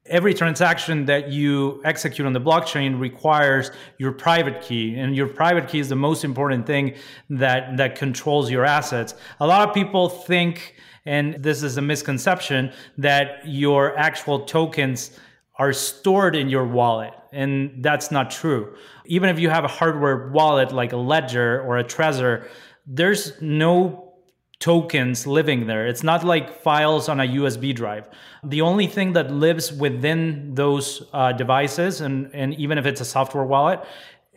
every 0.08 0.32
transaction 0.32 1.04
that 1.06 1.30
you 1.30 1.80
execute 1.84 2.24
on 2.24 2.32
the 2.32 2.40
blockchain 2.40 3.00
requires 3.00 3.72
your 3.98 4.12
private 4.12 4.62
key 4.62 4.96
and 4.96 5.16
your 5.16 5.26
private 5.26 5.68
key 5.68 5.80
is 5.80 5.88
the 5.88 5.96
most 5.96 6.24
important 6.24 6.64
thing 6.64 6.94
that 7.28 7.76
that 7.76 7.96
controls 7.96 8.48
your 8.48 8.64
assets 8.64 9.14
a 9.40 9.46
lot 9.46 9.68
of 9.68 9.74
people 9.74 10.08
think 10.08 10.76
and 11.06 11.34
this 11.42 11.64
is 11.64 11.76
a 11.76 11.82
misconception 11.82 12.72
that 12.96 13.40
your 13.44 13.98
actual 13.98 14.40
tokens 14.40 15.18
are 15.58 15.72
stored 15.72 16.36
in 16.36 16.48
your 16.48 16.66
wallet. 16.66 17.12
And 17.32 17.82
that's 17.82 18.10
not 18.10 18.30
true. 18.30 18.74
Even 19.06 19.30
if 19.30 19.38
you 19.38 19.50
have 19.50 19.64
a 19.64 19.68
hardware 19.68 20.28
wallet 20.28 20.72
like 20.72 20.92
a 20.92 20.96
Ledger 20.96 21.62
or 21.62 21.78
a 21.78 21.84
Trezor, 21.84 22.48
there's 22.86 23.40
no 23.40 24.14
tokens 24.58 25.26
living 25.26 25.66
there. 25.66 25.86
It's 25.86 26.02
not 26.02 26.24
like 26.24 26.62
files 26.62 27.08
on 27.08 27.20
a 27.20 27.24
USB 27.24 27.74
drive. 27.74 28.08
The 28.42 28.62
only 28.62 28.86
thing 28.86 29.12
that 29.12 29.30
lives 29.30 29.72
within 29.72 30.54
those 30.54 31.02
uh, 31.12 31.32
devices, 31.32 32.00
and, 32.00 32.30
and 32.34 32.54
even 32.54 32.78
if 32.78 32.86
it's 32.86 33.00
a 33.00 33.04
software 33.04 33.44
wallet, 33.44 33.84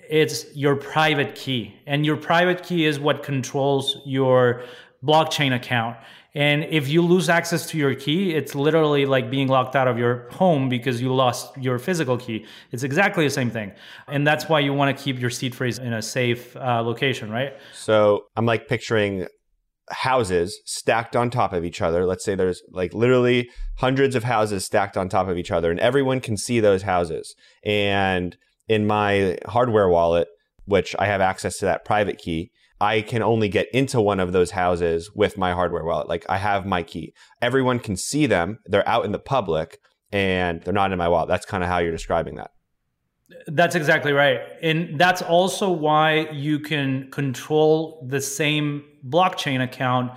it's 0.10 0.54
your 0.56 0.76
private 0.76 1.36
key. 1.36 1.76
And 1.86 2.06
your 2.06 2.18
private 2.18 2.64
key 2.64 2.86
is 2.86 3.00
what 3.00 3.24
controls 3.24 3.98
your 4.06 4.64
blockchain 5.04 5.56
account. 5.56 5.98
And 6.36 6.64
if 6.66 6.88
you 6.88 7.02
lose 7.02 7.28
access 7.28 7.66
to 7.68 7.78
your 7.78 7.96
key, 7.96 8.36
it's 8.36 8.54
literally 8.54 9.06
like 9.06 9.32
being 9.32 9.48
locked 9.48 9.76
out 9.76 9.88
of 9.88 9.98
your 9.98 10.30
home 10.32 10.70
because 10.70 11.02
you 11.02 11.14
lost 11.14 11.58
your 11.58 11.80
physical 11.80 12.18
key. 12.18 12.46
It's 12.72 12.84
exactly 12.84 13.24
the 13.24 13.32
same 13.32 13.50
thing. 13.50 13.72
And 14.08 14.28
that's 14.28 14.48
why 14.48 14.60
you 14.60 14.74
want 14.74 14.96
to 14.96 15.04
keep 15.04 15.20
your 15.20 15.32
seed 15.32 15.56
phrase 15.56 15.80
in 15.80 15.94
a 15.94 16.02
safe 16.02 16.56
uh, 16.56 16.84
location, 16.84 17.32
right? 17.32 17.54
So 17.74 18.26
I'm 18.36 18.46
like 18.46 18.68
picturing 18.68 19.26
houses 19.90 20.60
stacked 20.66 21.16
on 21.16 21.30
top 21.32 21.52
of 21.52 21.66
each 21.66 21.82
other. 21.82 22.06
Let's 22.06 22.24
say 22.24 22.36
there's 22.36 22.62
like 22.72 22.94
literally 22.94 23.50
hundreds 23.78 24.16
of 24.16 24.24
houses 24.24 24.66
stacked 24.66 24.98
on 24.98 25.10
top 25.10 25.28
of 25.28 25.38
each 25.38 25.52
other, 25.52 25.72
and 25.72 25.80
everyone 25.80 26.22
can 26.22 26.38
see 26.38 26.60
those 26.60 26.84
houses. 26.84 27.36
And 27.64 28.38
in 28.68 28.86
my 28.86 29.38
hardware 29.48 29.90
wallet, 29.90 30.28
which 30.66 30.96
I 31.00 31.08
have 31.08 31.22
access 31.22 31.58
to 31.58 31.66
that 31.66 31.86
private 31.86 32.20
key, 32.20 32.52
I 32.82 33.02
can 33.02 33.22
only 33.22 33.50
get 33.50 33.68
into 33.74 34.00
one 34.00 34.20
of 34.20 34.32
those 34.32 34.52
houses 34.52 35.12
with 35.14 35.38
my 35.38 35.54
hardware 35.54 35.84
wallet. 35.84 36.08
Like 36.08 36.26
I 36.30 36.38
have 36.38 36.66
my 36.66 36.84
key. 36.84 37.14
Everyone 37.42 37.80
can 37.80 37.98
see 37.98 38.26
them. 38.26 38.60
They're 38.66 38.88
out 38.88 39.06
in 39.06 39.12
the 39.12 39.20
public 39.20 39.80
and 40.12 40.62
they're 40.64 40.74
not 40.74 40.92
in 40.92 40.98
my 40.98 41.08
wallet. 41.08 41.28
That's 41.28 41.46
kind 41.46 41.64
of 41.64 41.70
how 41.70 41.80
you're 41.80 41.92
describing 41.92 42.36
that. 42.36 42.52
That's 43.48 43.76
exactly 43.76 44.12
right. 44.12 44.40
And 44.62 45.00
that's 45.00 45.22
also 45.22 45.70
why 45.70 46.30
you 46.32 46.60
can 46.60 47.12
control 47.12 48.06
the 48.10 48.22
same 48.22 48.84
blockchain 49.08 49.64
account 49.64 50.12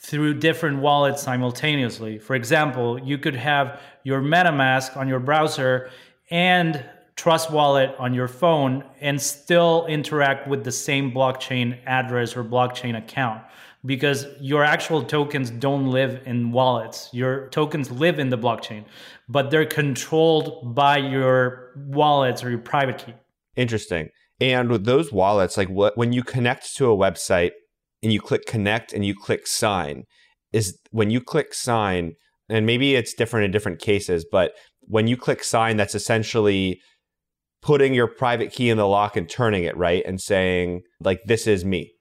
through 0.00 0.34
different 0.34 0.80
wallets 0.80 1.22
simultaneously. 1.22 2.18
For 2.18 2.34
example, 2.34 2.98
you 3.00 3.18
could 3.18 3.34
have 3.36 3.80
your 4.02 4.20
MetaMask 4.20 4.96
on 4.96 5.08
your 5.08 5.20
browser 5.20 5.90
and 6.30 6.84
Trust 7.18 7.50
Wallet 7.50 7.96
on 7.98 8.14
your 8.14 8.28
phone 8.28 8.84
and 9.00 9.20
still 9.20 9.86
interact 9.86 10.46
with 10.46 10.62
the 10.62 10.70
same 10.70 11.10
blockchain 11.10 11.76
address 11.84 12.36
or 12.36 12.44
blockchain 12.44 12.96
account 12.96 13.42
because 13.84 14.26
your 14.40 14.62
actual 14.62 15.02
tokens 15.02 15.50
don't 15.50 15.90
live 15.90 16.22
in 16.26 16.52
wallets. 16.52 17.08
Your 17.12 17.48
tokens 17.48 17.90
live 17.90 18.20
in 18.20 18.30
the 18.30 18.38
blockchain, 18.38 18.84
but 19.28 19.50
they're 19.50 19.66
controlled 19.66 20.76
by 20.76 20.98
your 20.98 21.72
wallets 21.88 22.44
or 22.44 22.50
your 22.50 22.60
private 22.60 22.98
key. 22.98 23.14
Interesting. 23.56 24.10
And 24.40 24.70
with 24.70 24.84
those 24.84 25.10
wallets, 25.10 25.56
like 25.56 25.68
what 25.68 25.98
when 25.98 26.12
you 26.12 26.22
connect 26.22 26.76
to 26.76 26.88
a 26.88 26.96
website 26.96 27.50
and 28.00 28.12
you 28.12 28.20
click 28.20 28.46
connect 28.46 28.92
and 28.92 29.04
you 29.04 29.16
click 29.16 29.48
sign, 29.48 30.04
is 30.52 30.78
when 30.92 31.10
you 31.10 31.20
click 31.20 31.52
sign, 31.52 32.12
and 32.48 32.64
maybe 32.64 32.94
it's 32.94 33.12
different 33.12 33.44
in 33.44 33.50
different 33.50 33.80
cases, 33.80 34.24
but 34.30 34.52
when 34.82 35.08
you 35.08 35.16
click 35.16 35.42
sign, 35.42 35.76
that's 35.76 35.96
essentially 35.96 36.80
putting 37.68 37.92
your 37.92 38.06
private 38.06 38.50
key 38.50 38.70
in 38.70 38.78
the 38.78 38.88
lock 38.88 39.14
and 39.14 39.28
turning 39.28 39.64
it, 39.64 39.76
right? 39.76 40.02
And 40.06 40.18
saying, 40.18 40.84
like, 41.00 41.22
this 41.26 41.46
is 41.46 41.66
me. 41.66 41.92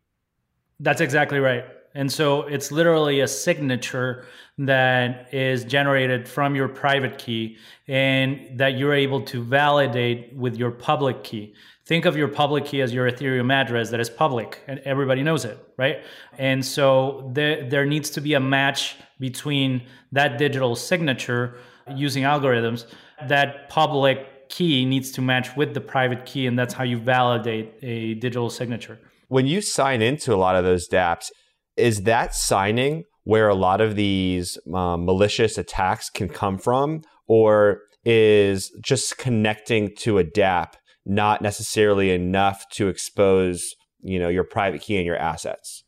That's 0.79 1.01
exactly 1.01 1.39
right. 1.39 1.65
And 1.93 2.09
so 2.09 2.43
it's 2.43 2.71
literally 2.71 3.19
a 3.19 3.27
signature 3.27 4.25
that 4.59 5.27
is 5.33 5.65
generated 5.65 6.25
from 6.25 6.55
your 6.55 6.69
private 6.69 7.17
key 7.17 7.57
and 7.85 8.57
that 8.57 8.77
you're 8.77 8.93
able 8.93 9.21
to 9.23 9.43
validate 9.43 10.33
with 10.33 10.55
your 10.55 10.71
public 10.71 11.25
key. 11.25 11.53
Think 11.85 12.05
of 12.05 12.15
your 12.15 12.29
public 12.29 12.63
key 12.63 12.81
as 12.81 12.93
your 12.93 13.11
Ethereum 13.11 13.51
address 13.51 13.89
that 13.89 13.99
is 13.99 14.09
public 14.09 14.63
and 14.67 14.79
everybody 14.85 15.21
knows 15.21 15.43
it, 15.43 15.57
right? 15.75 15.97
And 16.37 16.65
so 16.65 17.29
there, 17.33 17.69
there 17.69 17.85
needs 17.85 18.09
to 18.11 18.21
be 18.21 18.35
a 18.35 18.39
match 18.39 18.95
between 19.19 19.81
that 20.13 20.37
digital 20.37 20.77
signature 20.77 21.57
using 21.93 22.23
algorithms, 22.23 22.85
that 23.27 23.67
public 23.67 24.36
key 24.49 24.85
needs 24.85 25.11
to 25.11 25.21
match 25.21 25.55
with 25.55 25.73
the 25.73 25.81
private 25.81 26.25
key, 26.25 26.47
and 26.47 26.57
that's 26.57 26.73
how 26.73 26.83
you 26.83 26.97
validate 26.97 27.73
a 27.81 28.15
digital 28.15 28.49
signature. 28.49 28.99
When 29.27 29.45
you 29.45 29.61
sign 29.61 30.01
into 30.01 30.33
a 30.33 30.37
lot 30.37 30.55
of 30.55 30.63
those 30.63 30.87
dApps, 30.87 31.29
is 31.75 32.03
that 32.03 32.33
signing 32.33 33.03
where 33.23 33.49
a 33.49 33.55
lot 33.55 33.81
of 33.81 33.95
these 33.95 34.57
um, 34.73 35.05
malicious 35.05 35.57
attacks 35.57 36.09
can 36.09 36.29
come 36.29 36.57
from, 36.57 37.01
or 37.27 37.81
is 38.05 38.71
just 38.81 39.17
connecting 39.17 39.93
to 39.97 40.17
a 40.17 40.23
dApp 40.23 40.73
not 41.05 41.41
necessarily 41.41 42.11
enough 42.11 42.67
to 42.69 42.87
expose, 42.87 43.75
you 44.01 44.17
know, 44.17 44.29
your 44.29 44.43
private 44.43 44.81
key 44.81 44.97
and 44.97 45.05
your 45.05 45.17
assets? 45.17 45.83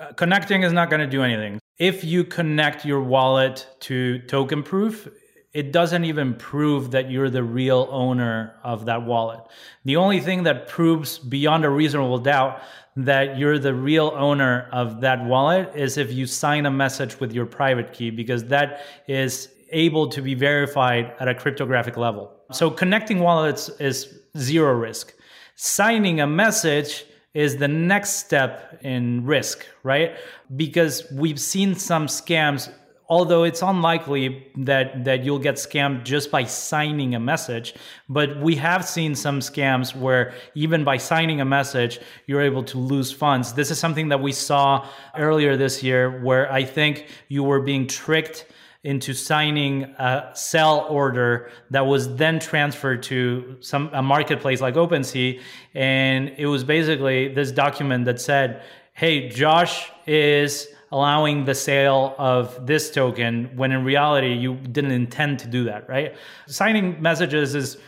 Uh, 0.00 0.12
connecting 0.12 0.62
is 0.62 0.72
not 0.72 0.90
going 0.90 1.00
to 1.00 1.06
do 1.06 1.22
anything. 1.22 1.58
If 1.78 2.04
you 2.04 2.24
connect 2.24 2.84
your 2.84 3.00
wallet 3.00 3.66
to 3.80 4.20
tokenproof, 4.26 5.12
it 5.56 5.72
doesn't 5.72 6.04
even 6.04 6.34
prove 6.34 6.90
that 6.90 7.10
you're 7.10 7.30
the 7.30 7.42
real 7.42 7.88
owner 7.90 8.54
of 8.62 8.84
that 8.84 9.06
wallet. 9.06 9.40
The 9.86 9.96
only 9.96 10.20
thing 10.20 10.42
that 10.42 10.68
proves 10.68 11.18
beyond 11.18 11.64
a 11.64 11.70
reasonable 11.70 12.18
doubt 12.18 12.60
that 12.94 13.38
you're 13.38 13.58
the 13.58 13.72
real 13.72 14.12
owner 14.14 14.68
of 14.70 15.00
that 15.00 15.24
wallet 15.24 15.72
is 15.74 15.96
if 15.96 16.12
you 16.12 16.26
sign 16.26 16.66
a 16.66 16.70
message 16.70 17.18
with 17.20 17.32
your 17.32 17.46
private 17.46 17.94
key, 17.94 18.10
because 18.10 18.44
that 18.44 18.82
is 19.08 19.48
able 19.70 20.06
to 20.08 20.20
be 20.20 20.34
verified 20.34 21.14
at 21.20 21.26
a 21.26 21.34
cryptographic 21.34 21.96
level. 21.96 22.30
So 22.52 22.70
connecting 22.70 23.20
wallets 23.20 23.70
is 23.80 24.14
zero 24.36 24.74
risk. 24.74 25.14
Signing 25.54 26.20
a 26.20 26.26
message 26.26 27.06
is 27.32 27.56
the 27.56 27.68
next 27.68 28.10
step 28.16 28.78
in 28.82 29.24
risk, 29.24 29.64
right? 29.84 30.16
Because 30.54 31.10
we've 31.10 31.40
seen 31.40 31.74
some 31.74 32.08
scams 32.08 32.70
although 33.08 33.44
it's 33.44 33.62
unlikely 33.62 34.46
that 34.56 35.04
that 35.04 35.24
you'll 35.24 35.38
get 35.38 35.54
scammed 35.54 36.04
just 36.04 36.30
by 36.30 36.44
signing 36.44 37.14
a 37.14 37.20
message 37.20 37.74
but 38.08 38.40
we 38.40 38.56
have 38.56 38.84
seen 38.84 39.14
some 39.14 39.40
scams 39.40 39.94
where 39.94 40.34
even 40.54 40.84
by 40.84 40.96
signing 40.96 41.40
a 41.40 41.44
message 41.44 42.00
you're 42.26 42.42
able 42.42 42.62
to 42.62 42.78
lose 42.78 43.12
funds 43.12 43.52
this 43.54 43.70
is 43.70 43.78
something 43.78 44.08
that 44.08 44.20
we 44.20 44.32
saw 44.32 44.88
earlier 45.16 45.56
this 45.56 45.82
year 45.82 46.22
where 46.22 46.50
i 46.52 46.64
think 46.64 47.06
you 47.28 47.42
were 47.42 47.60
being 47.60 47.86
tricked 47.86 48.46
into 48.86 49.12
signing 49.12 49.82
a 49.98 50.30
sell 50.34 50.86
order 50.88 51.50
that 51.70 51.84
was 51.84 52.14
then 52.14 52.38
transferred 52.38 53.02
to 53.02 53.56
some 53.58 53.90
a 53.92 54.00
marketplace 54.00 54.60
like 54.60 54.76
OpenSea, 54.76 55.40
and 55.74 56.32
it 56.38 56.46
was 56.46 56.62
basically 56.62 57.26
this 57.34 57.50
document 57.50 58.04
that 58.04 58.20
said, 58.20 58.62
"Hey, 58.92 59.28
Josh 59.28 59.90
is." 60.06 60.68
Allowing 60.92 61.44
the 61.44 61.54
sale 61.54 62.14
of 62.18 62.66
this 62.66 62.90
token 62.90 63.50
when 63.56 63.72
in 63.72 63.84
reality 63.84 64.32
you 64.32 64.54
didn't 64.54 64.92
intend 64.92 65.38
to 65.38 65.48
do 65.48 65.64
that 65.64 65.88
right? 65.88 66.16
Signing 66.46 67.00
messages 67.00 67.54
is 67.54 67.78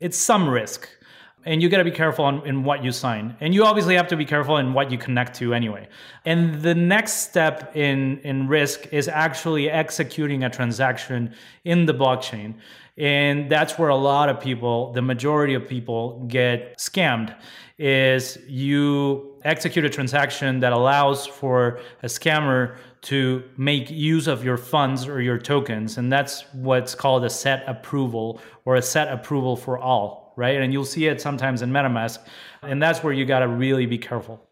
it's 0.00 0.18
some 0.18 0.48
risk 0.48 0.88
and 1.44 1.62
you 1.62 1.68
got 1.68 1.78
to 1.78 1.84
be 1.84 1.90
careful 1.90 2.28
in, 2.28 2.46
in, 2.46 2.64
what 2.64 2.84
you 2.84 2.92
sign. 2.92 3.36
And 3.40 3.54
you 3.54 3.64
obviously 3.64 3.94
have 3.94 4.08
to 4.08 4.16
be 4.16 4.24
careful 4.24 4.58
in 4.58 4.74
what 4.74 4.90
you 4.90 4.98
connect 4.98 5.36
to 5.36 5.54
anyway. 5.54 5.88
And 6.24 6.60
the 6.62 6.74
next 6.74 7.28
step 7.28 7.74
in 7.74 8.18
in 8.18 8.48
risk 8.48 8.92
is 8.92 9.08
actually 9.08 9.70
executing 9.70 10.44
a 10.44 10.50
transaction 10.50 11.34
in 11.64 11.86
the 11.86 11.94
blockchain. 11.94 12.54
And 12.98 13.50
that's 13.50 13.78
where 13.78 13.88
a 13.88 13.96
lot 13.96 14.28
of 14.28 14.40
people 14.40 14.92
the 14.92 15.02
majority 15.02 15.54
of 15.54 15.66
people 15.66 16.24
get 16.28 16.76
scammed 16.78 17.34
is 17.78 18.36
you 18.46 19.40
execute 19.44 19.86
a 19.86 19.88
transaction 19.88 20.60
that 20.60 20.72
allows 20.72 21.26
for 21.26 21.80
a 22.02 22.06
scammer 22.06 22.76
to 23.00 23.42
make 23.56 23.90
use 23.90 24.26
of 24.26 24.44
your 24.44 24.58
funds 24.58 25.08
or 25.08 25.22
your 25.22 25.38
tokens. 25.38 25.96
And 25.96 26.12
that's 26.12 26.44
what's 26.52 26.94
called 26.94 27.24
a 27.24 27.30
set 27.30 27.64
approval 27.66 28.42
or 28.66 28.76
a 28.76 28.82
set 28.82 29.08
approval 29.08 29.56
for 29.56 29.78
all 29.78 30.29
right? 30.36 30.60
And 30.60 30.72
you'll 30.72 30.84
see 30.84 31.06
it 31.06 31.20
sometimes 31.20 31.62
in 31.62 31.70
MetaMask. 31.70 32.18
And 32.62 32.82
that's 32.82 33.02
where 33.02 33.12
you 33.12 33.24
got 33.24 33.40
to 33.40 33.48
really 33.48 33.86
be 33.86 33.98
careful. 33.98 34.46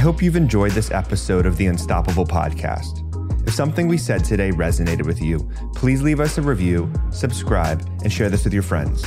I 0.00 0.02
hope 0.02 0.22
you've 0.22 0.36
enjoyed 0.36 0.72
this 0.72 0.90
episode 0.90 1.44
of 1.44 1.58
the 1.58 1.66
Unstoppable 1.66 2.24
Podcast. 2.24 3.06
If 3.46 3.52
something 3.52 3.86
we 3.86 3.98
said 3.98 4.24
today 4.24 4.50
resonated 4.50 5.04
with 5.04 5.20
you, 5.20 5.50
please 5.74 6.00
leave 6.02 6.20
us 6.20 6.38
a 6.38 6.42
review, 6.42 6.90
subscribe, 7.10 7.86
and 8.02 8.12
share 8.12 8.30
this 8.30 8.44
with 8.44 8.54
your 8.54 8.62
friends. 8.62 9.04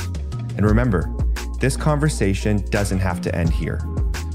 And 0.56 0.64
remember, 0.64 1.12
this 1.58 1.76
conversation 1.76 2.64
doesn't 2.70 2.98
have 3.00 3.20
to 3.22 3.34
end 3.34 3.50
here. 3.50 3.80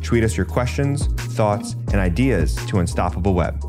Tweet 0.01 0.23
us 0.23 0.35
your 0.35 0.47
questions, 0.47 1.05
thoughts, 1.35 1.73
and 1.93 1.95
ideas 1.95 2.55
to 2.65 2.79
Unstoppable 2.79 3.35
Web. 3.35 3.68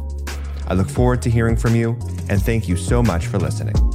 I 0.71 0.75
look 0.75 0.89
forward 0.89 1.21
to 1.23 1.31
hearing 1.31 1.57
from 1.57 1.75
you, 1.75 1.99
and 2.29 2.41
thank 2.41 2.69
you 2.69 2.77
so 2.77 3.03
much 3.03 3.27
for 3.27 3.39
listening. 3.39 3.90